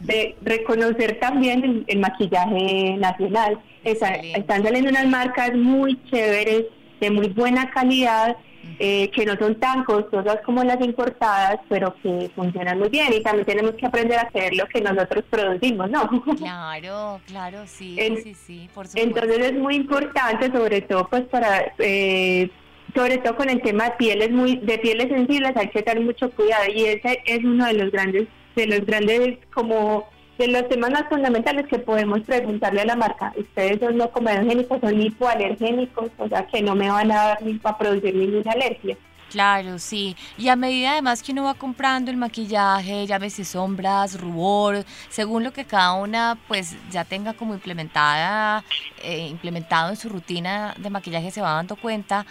de 0.00 0.36
reconocer 0.42 1.18
también 1.20 1.84
el, 1.86 1.98
maquillaje 1.98 2.96
nacional. 2.98 3.60
están 3.84 4.62
saliendo 4.62 4.90
unas 4.90 5.06
marcas 5.06 5.54
muy 5.54 5.98
chéveres, 6.10 6.64
de 7.00 7.10
muy 7.10 7.28
buena 7.28 7.70
calidad, 7.70 8.36
eh, 8.80 9.10
que 9.10 9.24
no 9.24 9.36
son 9.36 9.56
tan 9.56 9.82
costosas 9.82 10.38
como 10.44 10.62
las 10.62 10.80
importadas, 10.80 11.58
pero 11.68 11.94
que 12.02 12.30
funcionan 12.34 12.78
muy 12.78 12.88
bien 12.88 13.12
y 13.12 13.22
también 13.22 13.46
tenemos 13.46 13.72
que 13.72 13.86
aprender 13.86 14.18
a 14.18 14.22
hacer 14.22 14.54
lo 14.54 14.66
que 14.66 14.80
nosotros 14.80 15.24
producimos, 15.28 15.90
¿no? 15.90 16.08
Claro, 16.38 17.20
claro, 17.26 17.66
sí, 17.66 17.96
sí, 18.22 18.34
sí, 18.34 18.70
por 18.74 18.86
supuesto. 18.86 19.08
Entonces 19.08 19.52
es 19.52 19.58
muy 19.58 19.74
importante, 19.74 20.52
sobre 20.52 20.80
todo, 20.82 21.08
pues 21.08 21.22
para, 21.22 21.72
eh, 21.78 22.50
sobre 22.94 23.18
todo 23.18 23.36
con 23.36 23.50
el 23.50 23.60
tema 23.62 23.84
de 23.84 23.90
pieles 23.92 24.30
muy, 24.30 24.56
de 24.56 24.78
pieles 24.78 25.08
sensibles, 25.08 25.56
hay 25.56 25.68
que 25.70 25.82
tener 25.82 26.04
mucho 26.04 26.30
cuidado 26.30 26.64
y 26.72 26.84
ese 26.84 27.20
es 27.26 27.44
uno 27.44 27.66
de 27.66 27.72
los 27.74 27.90
grandes, 27.90 28.28
de 28.58 28.66
los 28.66 28.84
grandes 28.84 29.38
como 29.54 30.08
de 30.36 30.48
los 30.48 30.68
temas 30.68 30.90
más 30.90 31.04
fundamentales 31.08 31.66
que 31.66 31.78
podemos 31.78 32.20
preguntarle 32.20 32.82
a 32.82 32.86
la 32.86 32.96
marca, 32.96 33.32
ustedes 33.36 33.80
son 33.80 33.96
no 33.96 34.10
comedogénicos, 34.10 34.80
son 34.80 35.00
hipoalergénicos, 35.00 36.10
o 36.16 36.28
sea 36.28 36.46
que 36.46 36.62
no 36.62 36.74
me 36.74 36.88
van 36.88 37.10
a 37.10 37.16
dar 37.16 37.42
ni 37.42 37.54
para 37.54 37.78
producir 37.78 38.14
ninguna 38.14 38.52
alergia. 38.52 38.96
Claro, 39.30 39.78
sí. 39.78 40.16
Y 40.38 40.48
a 40.48 40.56
medida 40.56 40.92
además 40.92 41.22
que 41.22 41.32
uno 41.32 41.44
va 41.44 41.54
comprando 41.54 42.10
el 42.10 42.16
maquillaje, 42.16 43.06
llámese 43.06 43.44
sombras, 43.44 44.18
rubor, 44.18 44.84
según 45.10 45.44
lo 45.44 45.52
que 45.52 45.66
cada 45.66 45.92
una 45.94 46.38
pues 46.48 46.76
ya 46.90 47.04
tenga 47.04 47.34
como 47.34 47.52
implementada, 47.52 48.64
eh, 49.02 49.26
implementado 49.26 49.90
en 49.90 49.96
su 49.96 50.08
rutina 50.08 50.74
de 50.78 50.88
maquillaje, 50.88 51.30
se 51.30 51.42
va 51.42 51.52
dando 51.52 51.76
cuenta 51.76 52.24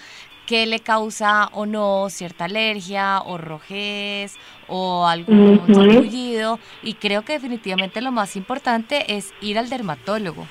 que 0.48 0.66
le 0.66 0.80
causa 0.80 1.50
o 1.54 1.68
no 1.68 2.10
cierta 2.10 2.46
alergia 2.46 3.22
o 3.24 3.38
rojez 3.38 4.36
o 4.68 5.06
algún 5.06 5.60
uh 5.68 6.58
y 6.82 6.94
creo 6.96 7.24
que 7.24 7.34
definitivamente 7.34 8.02
lo 8.02 8.12
más 8.12 8.36
importante 8.36 9.16
es 9.16 9.34
ir 9.42 9.60
al 9.60 9.70
dermatólogo. 9.70 10.48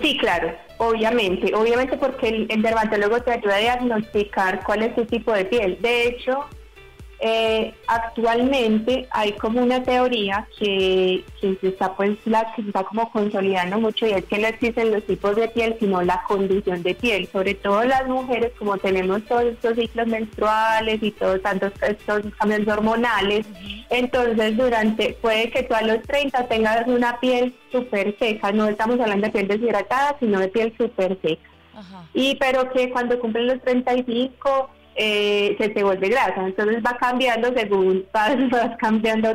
Sí, 0.00 0.16
claro, 0.18 0.52
obviamente, 0.78 1.54
obviamente 1.54 1.96
porque 1.96 2.28
el, 2.28 2.46
el 2.48 2.62
dermatólogo 2.62 3.20
te 3.20 3.32
ayuda 3.32 3.56
a 3.56 3.58
diagnosticar 3.58 4.64
cuál 4.64 4.82
es 4.82 4.94
tu 4.94 5.04
tipo 5.04 5.32
de 5.32 5.44
piel. 5.44 5.78
De 5.80 6.08
hecho, 6.08 6.48
eh, 7.24 7.72
actualmente 7.86 9.06
hay 9.12 9.30
como 9.34 9.62
una 9.62 9.80
teoría 9.84 10.48
que, 10.58 11.24
se 11.40 11.56
está 11.68 11.94
pues 11.94 12.18
la 12.24 12.52
que 12.52 12.62
se 12.62 12.68
está 12.68 12.82
como 12.82 13.12
consolidando 13.12 13.78
mucho 13.78 14.08
y 14.08 14.10
es 14.10 14.24
que 14.24 14.38
no 14.38 14.48
existen 14.48 14.90
los 14.90 15.04
tipos 15.06 15.36
de 15.36 15.46
piel 15.46 15.76
sino 15.78 16.02
la 16.02 16.24
condición 16.26 16.82
de 16.82 16.96
piel. 16.96 17.28
Sobre 17.30 17.54
todo 17.54 17.84
las 17.84 18.08
mujeres 18.08 18.50
como 18.58 18.76
tenemos 18.76 19.22
todos 19.26 19.44
estos 19.44 19.76
ciclos 19.76 20.08
menstruales 20.08 21.00
y 21.00 21.12
todos 21.12 21.40
tantos 21.42 21.72
estos 21.82 22.24
cambios 22.40 22.66
hormonales 22.66 23.46
entonces 23.90 24.56
durante 24.56 25.16
puede 25.22 25.48
que 25.50 25.62
tú 25.62 25.74
a 25.74 25.82
los 25.82 26.02
30 26.02 26.48
tengas 26.48 26.88
una 26.88 27.20
piel 27.20 27.54
súper 27.70 28.18
seca. 28.18 28.50
No 28.50 28.66
estamos 28.66 28.98
hablando 28.98 29.26
de 29.28 29.32
piel 29.32 29.46
deshidratada 29.46 30.16
sino 30.18 30.40
de 30.40 30.48
piel 30.48 30.74
súper 30.76 31.16
seca. 31.22 31.48
Y 32.14 32.34
pero 32.34 32.68
que 32.72 32.90
cuando 32.90 33.20
cumplen 33.20 33.46
los 33.46 33.60
35 33.62 34.70
eh, 34.96 35.56
se 35.58 35.68
te 35.70 35.82
vuelve 35.82 36.08
grasa. 36.08 36.46
Entonces 36.46 36.82
va 36.84 36.96
cambiando 36.96 37.52
según 37.54 38.06
vas, 38.12 38.36
cambiando 38.78 39.34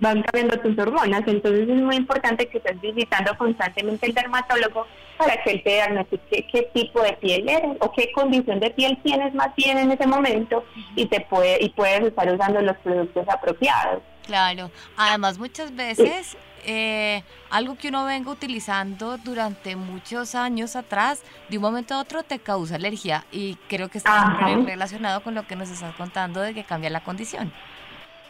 van 0.00 0.22
cambiando 0.22 0.58
tus 0.60 0.78
hormonas. 0.78 1.22
Entonces 1.26 1.68
es 1.68 1.80
muy 1.80 1.96
importante 1.96 2.48
que 2.48 2.58
estés 2.58 2.80
visitando 2.80 3.36
constantemente 3.36 4.06
el 4.06 4.14
dermatólogo 4.14 4.86
para 5.16 5.42
que 5.42 5.50
él 5.50 5.62
te 5.64 5.70
diagnostique 5.70 6.46
qué 6.50 6.62
tipo 6.72 7.02
de 7.02 7.12
piel 7.14 7.48
eres 7.48 7.76
o 7.80 7.92
qué 7.92 8.12
condición 8.12 8.60
de 8.60 8.70
piel 8.70 8.96
tienes 9.02 9.34
más 9.34 9.54
bien 9.56 9.78
en 9.78 9.90
ese 9.90 10.06
momento 10.06 10.64
y 10.94 11.06
te 11.06 11.20
puede 11.22 11.62
y 11.62 11.70
puedes 11.70 12.02
estar 12.02 12.32
usando 12.32 12.60
los 12.60 12.76
productos 12.78 13.28
apropiados. 13.28 14.02
Claro, 14.26 14.70
además 14.96 15.38
muchas 15.38 15.74
veces 15.74 16.36
eh, 16.64 17.22
algo 17.50 17.76
que 17.76 17.88
uno 17.88 18.04
venga 18.04 18.30
utilizando 18.30 19.18
durante 19.18 19.76
muchos 19.76 20.34
años 20.34 20.76
atrás, 20.76 21.22
de 21.48 21.56
un 21.56 21.62
momento 21.62 21.94
a 21.94 22.00
otro 22.00 22.22
te 22.22 22.38
causa 22.38 22.76
alergia 22.76 23.24
y 23.32 23.56
creo 23.68 23.88
que 23.88 23.98
está 23.98 24.36
relacionado 24.64 25.22
con 25.22 25.34
lo 25.34 25.46
que 25.46 25.56
nos 25.56 25.70
estás 25.70 25.94
contando 25.96 26.40
de 26.40 26.54
que 26.54 26.64
cambia 26.64 26.90
la 26.90 27.00
condición. 27.00 27.52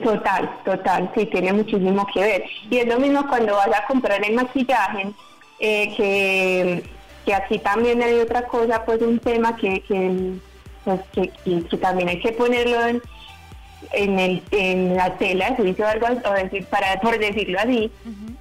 Total, 0.03 0.49
total, 0.65 1.11
sí, 1.17 1.27
tiene 1.27 1.53
muchísimo 1.53 2.07
que 2.13 2.21
ver. 2.21 2.45
Y 2.71 2.77
es 2.77 2.87
lo 2.87 3.01
mismo 3.01 3.27
cuando 3.29 3.55
vas 3.55 3.69
a 3.77 3.87
comprar 3.87 4.25
el 4.25 4.35
maquillaje, 4.35 5.13
eh, 5.59 5.95
que, 5.97 6.85
que 7.25 7.35
aquí 7.35 7.59
también 7.59 8.01
hay 8.03 8.21
otra 8.21 8.43
cosa, 8.47 8.85
pues 8.85 9.03
un 9.03 9.19
tema 9.19 9.57
que, 9.57 9.81
que, 9.81 10.35
pues, 10.85 11.01
que 11.13 11.77
también 11.79 12.09
hay 12.09 12.21
que 12.21 12.33
ponerlo 12.33 12.87
en 12.87 13.03
en, 13.93 14.19
el, 14.19 14.43
en 14.51 14.97
la 14.97 15.17
tela 15.17 15.51
de 15.51 15.57
juicio 15.57 15.87
algo, 15.87 16.07
o 16.07 16.33
decir, 16.33 16.67
para, 16.67 17.01
por 17.01 17.19
decirlo 17.19 17.59
así, 17.61 17.91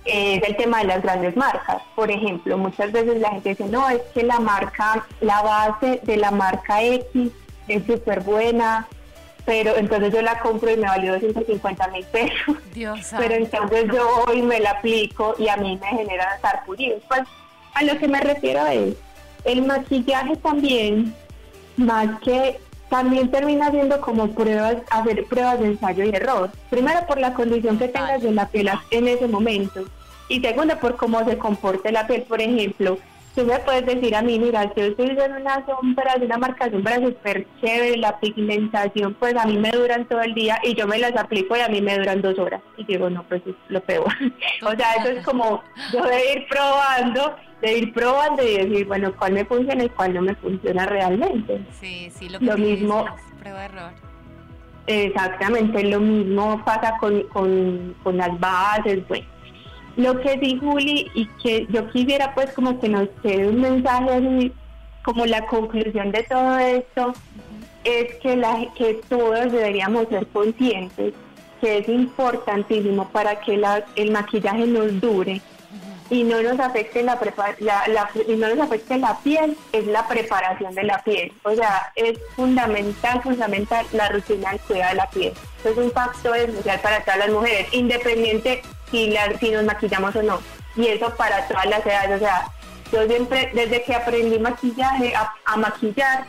es 0.06 0.44
el 0.44 0.56
tema 0.56 0.80
de 0.80 0.86
las 0.86 1.02
grandes 1.02 1.36
marcas. 1.36 1.82
Por 1.96 2.12
ejemplo, 2.12 2.58
muchas 2.58 2.92
veces 2.92 3.20
la 3.20 3.32
gente 3.32 3.50
dice, 3.50 3.66
no, 3.66 3.90
es 3.90 4.02
que 4.14 4.24
la 4.24 4.40
marca, 4.40 5.06
la 5.22 5.42
base 5.42 6.02
de 6.04 6.18
la 6.18 6.32
marca 6.32 6.82
X 6.82 7.32
es 7.68 7.86
súper 7.86 8.22
buena, 8.22 8.88
pero 9.46 9.76
entonces 9.78 10.14
yo 10.14 10.22
la 10.22 10.40
compro 10.40 10.72
y 10.72 10.78
me 10.78 10.88
valió 10.88 11.14
250 11.14 11.88
mil 11.90 12.06
pesos. 12.06 12.58
pero 13.18 13.36
entonces 13.36 13.86
yo 13.94 14.24
hoy 14.28 14.42
me 14.42 14.60
la 14.60 14.72
aplico 14.72 15.36
y 15.38 15.48
a 15.48 15.58
mí 15.58 15.78
me 15.82 15.88
genera 15.88 16.36
estar 16.36 16.64
Pues 16.66 17.22
a 17.74 17.84
lo 17.84 17.98
que 17.98 18.08
me 18.08 18.20
refiero 18.20 18.66
es, 18.68 18.96
el 19.46 19.62
maquillaje 19.62 20.36
también, 20.38 21.14
más 21.78 22.20
que 22.22 22.60
también 22.90 23.30
termina 23.32 23.72
siendo 23.72 24.00
como 24.02 24.30
pruebas, 24.30 24.78
hacer 24.90 25.26
pruebas 25.26 25.60
de 25.60 25.68
ensayo 25.68 26.04
y 26.04 26.10
error. 26.10 26.50
Primero 26.70 27.06
por 27.08 27.20
la 27.20 27.34
condición 27.34 27.78
que 27.78 27.88
tengas 27.88 28.22
de 28.22 28.32
la 28.32 28.48
piel 28.48 28.70
en 28.92 29.08
ese 29.08 29.28
momento 29.28 29.84
y 30.30 30.42
segundo 30.42 30.78
por 30.80 30.96
cómo 30.96 31.24
se 31.26 31.38
comporte 31.38 31.92
la 31.92 32.08
piel. 32.08 32.24
Por 32.24 32.42
ejemplo, 32.42 32.98
tú 33.36 33.46
me 33.46 33.60
puedes 33.60 33.86
decir 33.86 34.16
a 34.16 34.22
mí, 34.22 34.40
mira, 34.40 34.64
yo 34.76 34.86
estoy 34.86 35.14
usando 35.14 35.38
una 35.38 35.66
sombra 35.66 36.16
de 36.16 36.26
una 36.26 36.38
marca 36.38 36.66
de 36.66 36.72
sombra 36.72 36.96
súper 36.96 37.46
chévere, 37.62 37.98
la 37.98 38.20
pigmentación 38.20 39.14
pues 39.14 39.36
a 39.36 39.46
mí 39.46 39.58
me 39.58 39.72
duran 39.72 40.06
todo 40.06 40.22
el 40.22 40.34
día 40.34 40.60
y 40.64 40.74
yo 40.74 40.88
me 40.88 40.98
las 40.98 41.16
aplico 41.16 41.56
y 41.56 41.60
a 41.60 41.68
mí 41.68 41.82
me 41.82 41.98
duran 41.98 42.22
dos 42.22 42.40
horas. 42.40 42.62
Y 42.78 42.86
digo, 42.86 43.10
no, 43.10 43.24
pues 43.24 43.42
es 43.46 43.56
lo 43.70 43.82
peor. 43.82 44.12
o 44.64 44.72
sea, 44.72 44.94
eso 44.96 45.10
es 45.10 45.26
como 45.26 45.62
yo 45.94 46.04
de 46.04 46.34
ir 46.34 46.48
probando 46.50 47.36
de 47.62 47.78
ir 47.78 47.94
probando 47.94 48.44
y 48.44 48.58
decir, 48.58 48.86
bueno, 48.86 49.14
cuál 49.18 49.34
me 49.34 49.46
funciona 49.46 49.84
y 49.84 49.90
cuál 49.90 50.14
no 50.14 50.22
me 50.22 50.36
funciona 50.36 50.86
realmente. 50.86 51.62
Sí, 51.80 52.10
sí, 52.12 52.30
lo, 52.30 52.40
que 52.40 52.46
lo 52.46 52.58
mismo. 52.58 53.06
prueba 53.40 53.66
error. 53.66 53.92
Exactamente, 54.86 55.84
lo 55.84 56.00
mismo 56.00 56.64
pasa 56.64 56.96
con, 57.00 57.24
con, 57.24 57.96
con 58.04 58.18
las 58.18 58.40
bases, 58.40 59.06
bueno. 59.08 59.26
Lo 59.98 60.20
que 60.22 60.40
sí, 60.40 60.60
Juli, 60.60 61.10
y 61.16 61.26
que 61.42 61.66
yo 61.70 61.90
quisiera 61.90 62.34
pues 62.36 62.54
como 62.54 62.80
que 62.80 62.88
nos 62.88 63.10
quede 63.24 63.48
un 63.48 63.60
mensaje 63.60 64.12
así, 64.12 64.54
como 65.04 65.26
la 65.26 65.46
conclusión 65.48 66.12
de 66.12 66.24
todo 66.24 66.58
esto, 66.60 67.14
es 67.84 68.14
que, 68.16 68.36
la, 68.36 68.68
que 68.76 69.02
todos 69.10 69.52
deberíamos 69.52 70.08
ser 70.10 70.28
conscientes 70.28 71.14
que 71.62 71.80
es 71.80 71.90
importantísimo 71.90 73.10
para 73.10 73.40
que 73.40 73.58
la, 73.58 73.84
el 73.96 74.12
maquillaje 74.12 74.68
nos 74.68 75.00
dure, 75.02 75.42
y 76.10 76.24
no 76.24 76.42
nos 76.42 76.60
afecte 76.60 77.04
la, 77.04 77.20
la, 77.60 78.10
y 78.28 78.36
no 78.36 78.54
nos 78.56 78.66
afecte 78.66 78.98
la 78.98 79.18
piel 79.20 79.58
es 79.74 79.88
la 79.88 80.08
preparación 80.08 80.74
de 80.74 80.84
la 80.84 81.04
piel. 81.04 81.34
O 81.44 81.54
sea 81.54 81.92
es 81.96 82.18
fundamental 82.36 83.22
fundamental 83.22 83.86
la 83.92 84.10
rutina 84.10 84.52
de 84.52 84.60
cuidado 84.60 84.90
de 84.90 84.96
la 84.96 85.10
piel. 85.10 85.34
Es 85.64 85.78
un 85.78 85.92
factor 85.92 86.38
esencial 86.38 86.80
para 86.80 87.02
todas 87.02 87.20
las 87.20 87.30
mujeres 87.30 87.68
independiente 87.74 88.62
si 88.92 89.10
la, 89.10 89.38
si 89.40 89.52
nos 89.52 89.66
maquillamos 89.66 90.16
o 90.16 90.24
no. 90.24 90.40
Y 90.76 90.88
eso 90.88 91.14
para 91.16 91.48
todas 91.48 91.66
las 91.66 91.86
edades. 91.86 92.16
O 92.16 92.20
sea 92.20 92.48
yo 92.92 93.06
siempre 93.06 93.52
desde 93.54 93.84
que 93.84 93.94
aprendí 93.94 94.40
maquillaje 94.40 95.14
a, 95.16 95.34
a 95.46 95.58
maquillar 95.58 96.26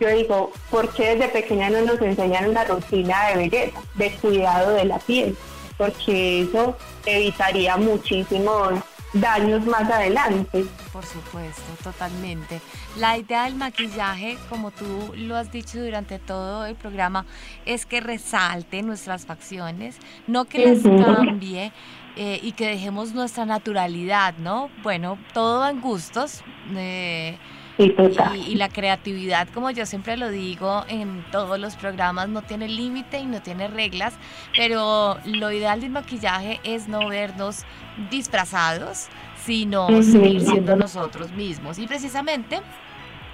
yo 0.00 0.08
digo, 0.08 0.52
¿por 0.70 0.88
qué 0.94 1.14
desde 1.14 1.28
pequeña 1.28 1.68
no 1.68 1.82
nos 1.82 2.00
enseñan 2.00 2.48
una 2.48 2.64
rutina 2.64 3.28
de 3.28 3.36
belleza, 3.36 3.80
de 3.96 4.10
cuidado 4.12 4.70
de 4.72 4.86
la 4.86 4.98
piel? 4.98 5.36
Porque 5.80 6.42
eso 6.42 6.76
evitaría 7.06 7.78
muchísimos 7.78 8.74
daños 9.14 9.64
más 9.64 9.90
adelante. 9.90 10.66
Por 10.92 11.06
supuesto, 11.06 11.62
totalmente. 11.82 12.60
La 12.98 13.16
idea 13.16 13.44
del 13.44 13.54
maquillaje, 13.54 14.36
como 14.50 14.72
tú 14.72 15.14
lo 15.16 15.36
has 15.36 15.50
dicho 15.50 15.82
durante 15.82 16.18
todo 16.18 16.66
el 16.66 16.74
programa, 16.74 17.24
es 17.64 17.86
que 17.86 18.02
resalte 18.02 18.82
nuestras 18.82 19.24
facciones, 19.24 19.96
no 20.26 20.44
que 20.44 20.66
las 20.66 20.82
cambie. 20.82 21.72
Eh, 22.16 22.40
y 22.42 22.52
que 22.52 22.66
dejemos 22.66 23.14
nuestra 23.14 23.46
naturalidad, 23.46 24.34
¿no? 24.36 24.68
Bueno, 24.82 25.16
todo 25.32 25.66
en 25.68 25.80
gustos. 25.80 26.42
Eh, 26.76 27.38
y, 27.84 28.54
la 28.54 28.68
creatividad, 28.68 29.48
como 29.48 29.70
yo 29.70 29.86
siempre 29.86 30.16
lo 30.16 30.30
digo 30.30 30.84
en 30.88 31.24
todos 31.30 31.58
los 31.58 31.76
programas, 31.76 32.28
no 32.28 32.42
tiene 32.42 32.68
límite 32.68 33.18
y 33.18 33.26
no 33.26 33.40
tiene 33.40 33.68
reglas, 33.68 34.14
pero 34.56 35.18
lo 35.24 35.50
ideal 35.50 35.80
del 35.80 35.90
maquillaje 35.90 36.60
es 36.64 36.88
no 36.88 37.08
vernos 37.08 37.64
disfrazados, 38.10 39.08
sino 39.44 39.88
seguir 40.02 40.42
siendo 40.42 40.76
nosotros 40.76 41.32
mismos. 41.32 41.78
Y 41.78 41.86
precisamente, 41.86 42.60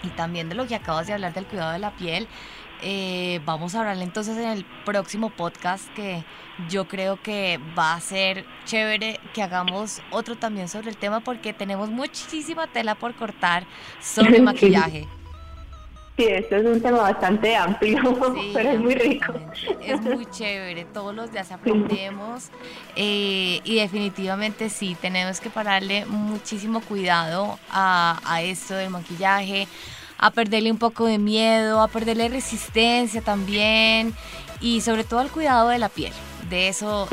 y 0.03 0.09
también 0.11 0.49
de 0.49 0.55
lo 0.55 0.67
que 0.67 0.77
acabas 0.77 1.07
de 1.07 1.15
hablar 1.15 1.35
del 1.35 1.47
cuidado 1.47 1.73
de 1.73 1.79
la 1.81 1.91
piel, 1.93 2.29
eh, 2.83 3.41
vamos 3.45 3.75
a 3.75 3.81
hablar 3.81 3.99
entonces 4.01 4.37
en 4.37 4.49
el 4.49 4.65
próximo 4.85 5.31
podcast 5.31 5.89
que 5.95 6.25
yo 6.69 6.89
creo 6.89 7.21
que 7.23 7.61
va 7.79 7.95
a 7.95 8.01
ser 8.01 8.45
chévere 8.65 9.21
que 9.35 9.43
hagamos 9.43 10.03
otro 10.11 10.37
también 10.37 10.69
sobre 10.69 10.91
el 10.91 10.97
tema 10.97 11.21
porque 11.21 11.53
tenemos 11.53 11.91
muchísima 11.91 12.67
tela 12.67 12.95
por 12.95 13.15
cortar 13.15 13.67
sobre 14.01 14.41
maquillaje. 14.43 15.07
Sí, 16.17 16.25
esto 16.25 16.57
es 16.57 16.65
un 16.65 16.81
tema 16.81 17.03
bastante 17.03 17.55
amplio, 17.55 18.01
pero 18.55 18.71
es 18.71 18.81
muy 18.81 18.95
rico. 18.95 19.35
Es 19.83 20.01
muy 20.01 20.25
chévere, 20.25 20.87
todos 20.87 21.15
los 21.15 21.31
días 21.31 21.53
aprendemos 21.53 22.49
eh, 22.95 23.61
y 23.65 23.77
definitivamente 23.77 24.71
sí, 24.71 24.97
tenemos 24.99 25.41
que 25.41 25.51
pararle 25.51 26.07
muchísimo 26.07 26.81
cuidado 26.81 27.59
a, 27.71 28.19
a 28.25 28.41
esto 28.41 28.75
del 28.75 28.89
maquillaje, 28.89 29.69
a 30.19 30.31
perderle 30.31 30.71
un 30.71 30.79
poco 30.79 31.07
de 31.07 31.19
miedo, 31.19 31.81
a 31.81 31.89
perderle 31.89 32.29
resistencia 32.29 33.21
también 33.21 34.15
y 34.61 34.81
sobre 34.81 35.05
todo 35.05 35.21
al 35.21 35.31
cuidado 35.31 35.69
de 35.69 35.79
la 35.79 35.89
piel. 35.89 36.13
De 36.49 36.69
eso, 36.69 37.09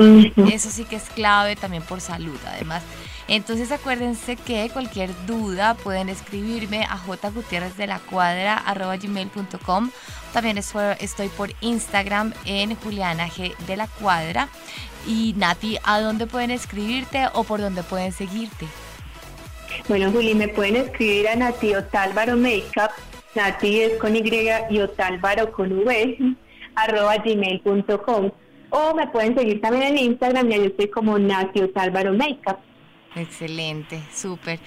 eso 0.51 0.70
sí 0.70 0.86
que 0.86 0.97
es 0.97 1.10
clave 1.10 1.56
también 1.56 1.84
por 1.84 2.01
salud. 2.01 2.38
Además, 2.47 2.84
Entonces 3.28 3.72
acuérdense 3.72 4.36
que 4.36 4.70
cualquier 4.72 5.10
duda 5.26 5.74
pueden 5.76 6.10
escribirme 6.10 6.84
a 6.84 6.97
jgutierrezdelacuadra.com. 6.97 9.91
También 10.34 10.58
estoy 10.58 11.30
por 11.30 11.54
Instagram 11.62 12.34
en 12.45 12.76
Juliana 12.76 13.30
G 13.30 13.56
de 13.66 13.78
la 13.78 13.88
Cuadra. 13.88 14.49
Y 15.08 15.34
Nati, 15.38 15.78
¿a 15.84 15.99
dónde 15.99 16.28
pueden 16.28 16.51
escribirte 16.51 17.28
o 17.34 17.43
por 17.43 17.60
dónde 17.60 17.82
pueden 17.84 18.12
seguirte? 18.12 18.68
Bueno, 19.88 20.12
Juli, 20.12 20.36
me 20.36 20.48
pueden 20.48 20.76
escribir 20.78 21.28
a 21.28 21.36
Nati 21.36 21.74
Otálvaro 21.76 22.38
Makeup. 22.38 22.92
Nati 23.36 23.82
es 23.82 23.98
con 24.00 24.16
Y 24.16 24.20
y 24.20 24.80
con 25.52 25.72
V, 25.86 26.36
arroba 26.76 27.18
gmail.com. 27.18 28.32
O 28.70 28.96
me 28.96 29.08
pueden 29.08 29.38
seguir 29.38 29.62
también 29.62 29.84
en 29.84 29.98
Instagram, 29.98 30.52
y 30.52 30.56
yo 30.56 30.64
estoy 30.64 30.90
como 30.90 31.20
Nati 31.20 31.62
Otálvaro 31.62 32.14
Makeup. 32.14 32.58
Excelente, 33.16 34.02
súper. 34.12 34.60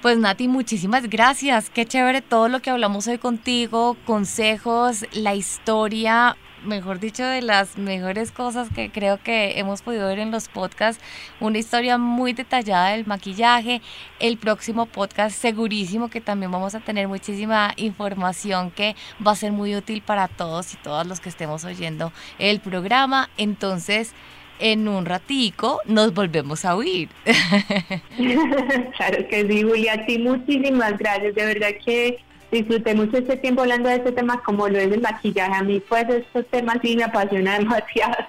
Pues 0.00 0.18
Nati, 0.18 0.48
muchísimas 0.48 1.08
gracias. 1.08 1.70
Qué 1.70 1.86
chévere 1.86 2.22
todo 2.22 2.48
lo 2.48 2.60
que 2.60 2.70
hablamos 2.70 3.06
hoy 3.06 3.18
contigo, 3.18 3.96
consejos, 4.04 5.06
la 5.12 5.34
historia 5.34 6.36
mejor 6.64 7.00
dicho, 7.00 7.24
de 7.24 7.42
las 7.42 7.78
mejores 7.78 8.32
cosas 8.32 8.68
que 8.74 8.90
creo 8.90 9.18
que 9.22 9.58
hemos 9.58 9.82
podido 9.82 10.08
ver 10.08 10.18
en 10.18 10.30
los 10.30 10.48
podcasts. 10.48 11.02
Una 11.40 11.58
historia 11.58 11.98
muy 11.98 12.32
detallada 12.32 12.90
del 12.90 13.06
maquillaje. 13.06 13.80
El 14.20 14.38
próximo 14.38 14.86
podcast 14.86 15.36
segurísimo 15.36 16.08
que 16.08 16.20
también 16.20 16.50
vamos 16.50 16.74
a 16.74 16.80
tener 16.80 17.08
muchísima 17.08 17.72
información 17.76 18.70
que 18.70 18.96
va 19.24 19.32
a 19.32 19.36
ser 19.36 19.52
muy 19.52 19.74
útil 19.76 20.02
para 20.02 20.28
todos 20.28 20.74
y 20.74 20.76
todas 20.76 21.06
los 21.06 21.20
que 21.20 21.28
estemos 21.28 21.64
oyendo 21.64 22.12
el 22.38 22.60
programa. 22.60 23.28
Entonces, 23.36 24.14
en 24.58 24.86
un 24.88 25.04
ratico 25.04 25.80
nos 25.86 26.14
volvemos 26.14 26.64
a 26.64 26.76
oír. 26.76 27.08
claro 28.96 29.28
que 29.28 29.46
sí, 29.48 29.62
Julia, 29.62 29.94
a 29.94 30.06
ti 30.06 30.18
muchísimas 30.18 30.96
gracias. 30.98 31.34
De 31.34 31.44
verdad 31.44 31.70
que 31.84 32.18
disfruté 32.52 32.94
mucho 32.94 33.16
este 33.16 33.36
tiempo 33.38 33.62
hablando 33.62 33.88
de 33.88 33.96
este 33.96 34.12
tema 34.12 34.42
como 34.42 34.68
lo 34.68 34.78
es 34.78 34.92
el 34.92 35.00
maquillaje. 35.00 35.54
A 35.54 35.62
mí 35.62 35.80
pues 35.80 36.08
estos 36.08 36.46
temas 36.48 36.78
sí 36.82 36.96
me 36.96 37.04
apasionan 37.04 37.58
demasiado. 37.64 38.26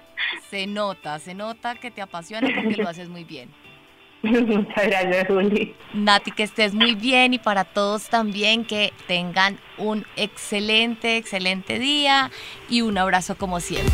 Se 0.50 0.66
nota, 0.66 1.20
se 1.20 1.34
nota 1.34 1.76
que 1.76 1.92
te 1.92 2.02
apasiona 2.02 2.50
porque 2.56 2.82
lo 2.82 2.90
haces 2.90 3.10
muy 3.10 3.24
bien. 3.24 3.50
Muchas 4.24 4.88
gracias, 4.88 5.28
Juli. 5.28 5.76
Nati, 5.94 6.32
que 6.32 6.44
estés 6.44 6.74
muy 6.74 6.96
bien 6.96 7.34
y 7.34 7.40
para 7.40 7.66
todos 7.66 8.08
también 8.08 8.64
que 8.64 8.94
tengan 9.06 9.60
un 9.78 10.06
excelente, 10.16 11.18
excelente 11.18 11.78
día 11.78 12.32
y 12.70 12.82
un 12.82 12.98
abrazo 12.98 13.36
como 13.36 13.60
siempre. 13.60 13.94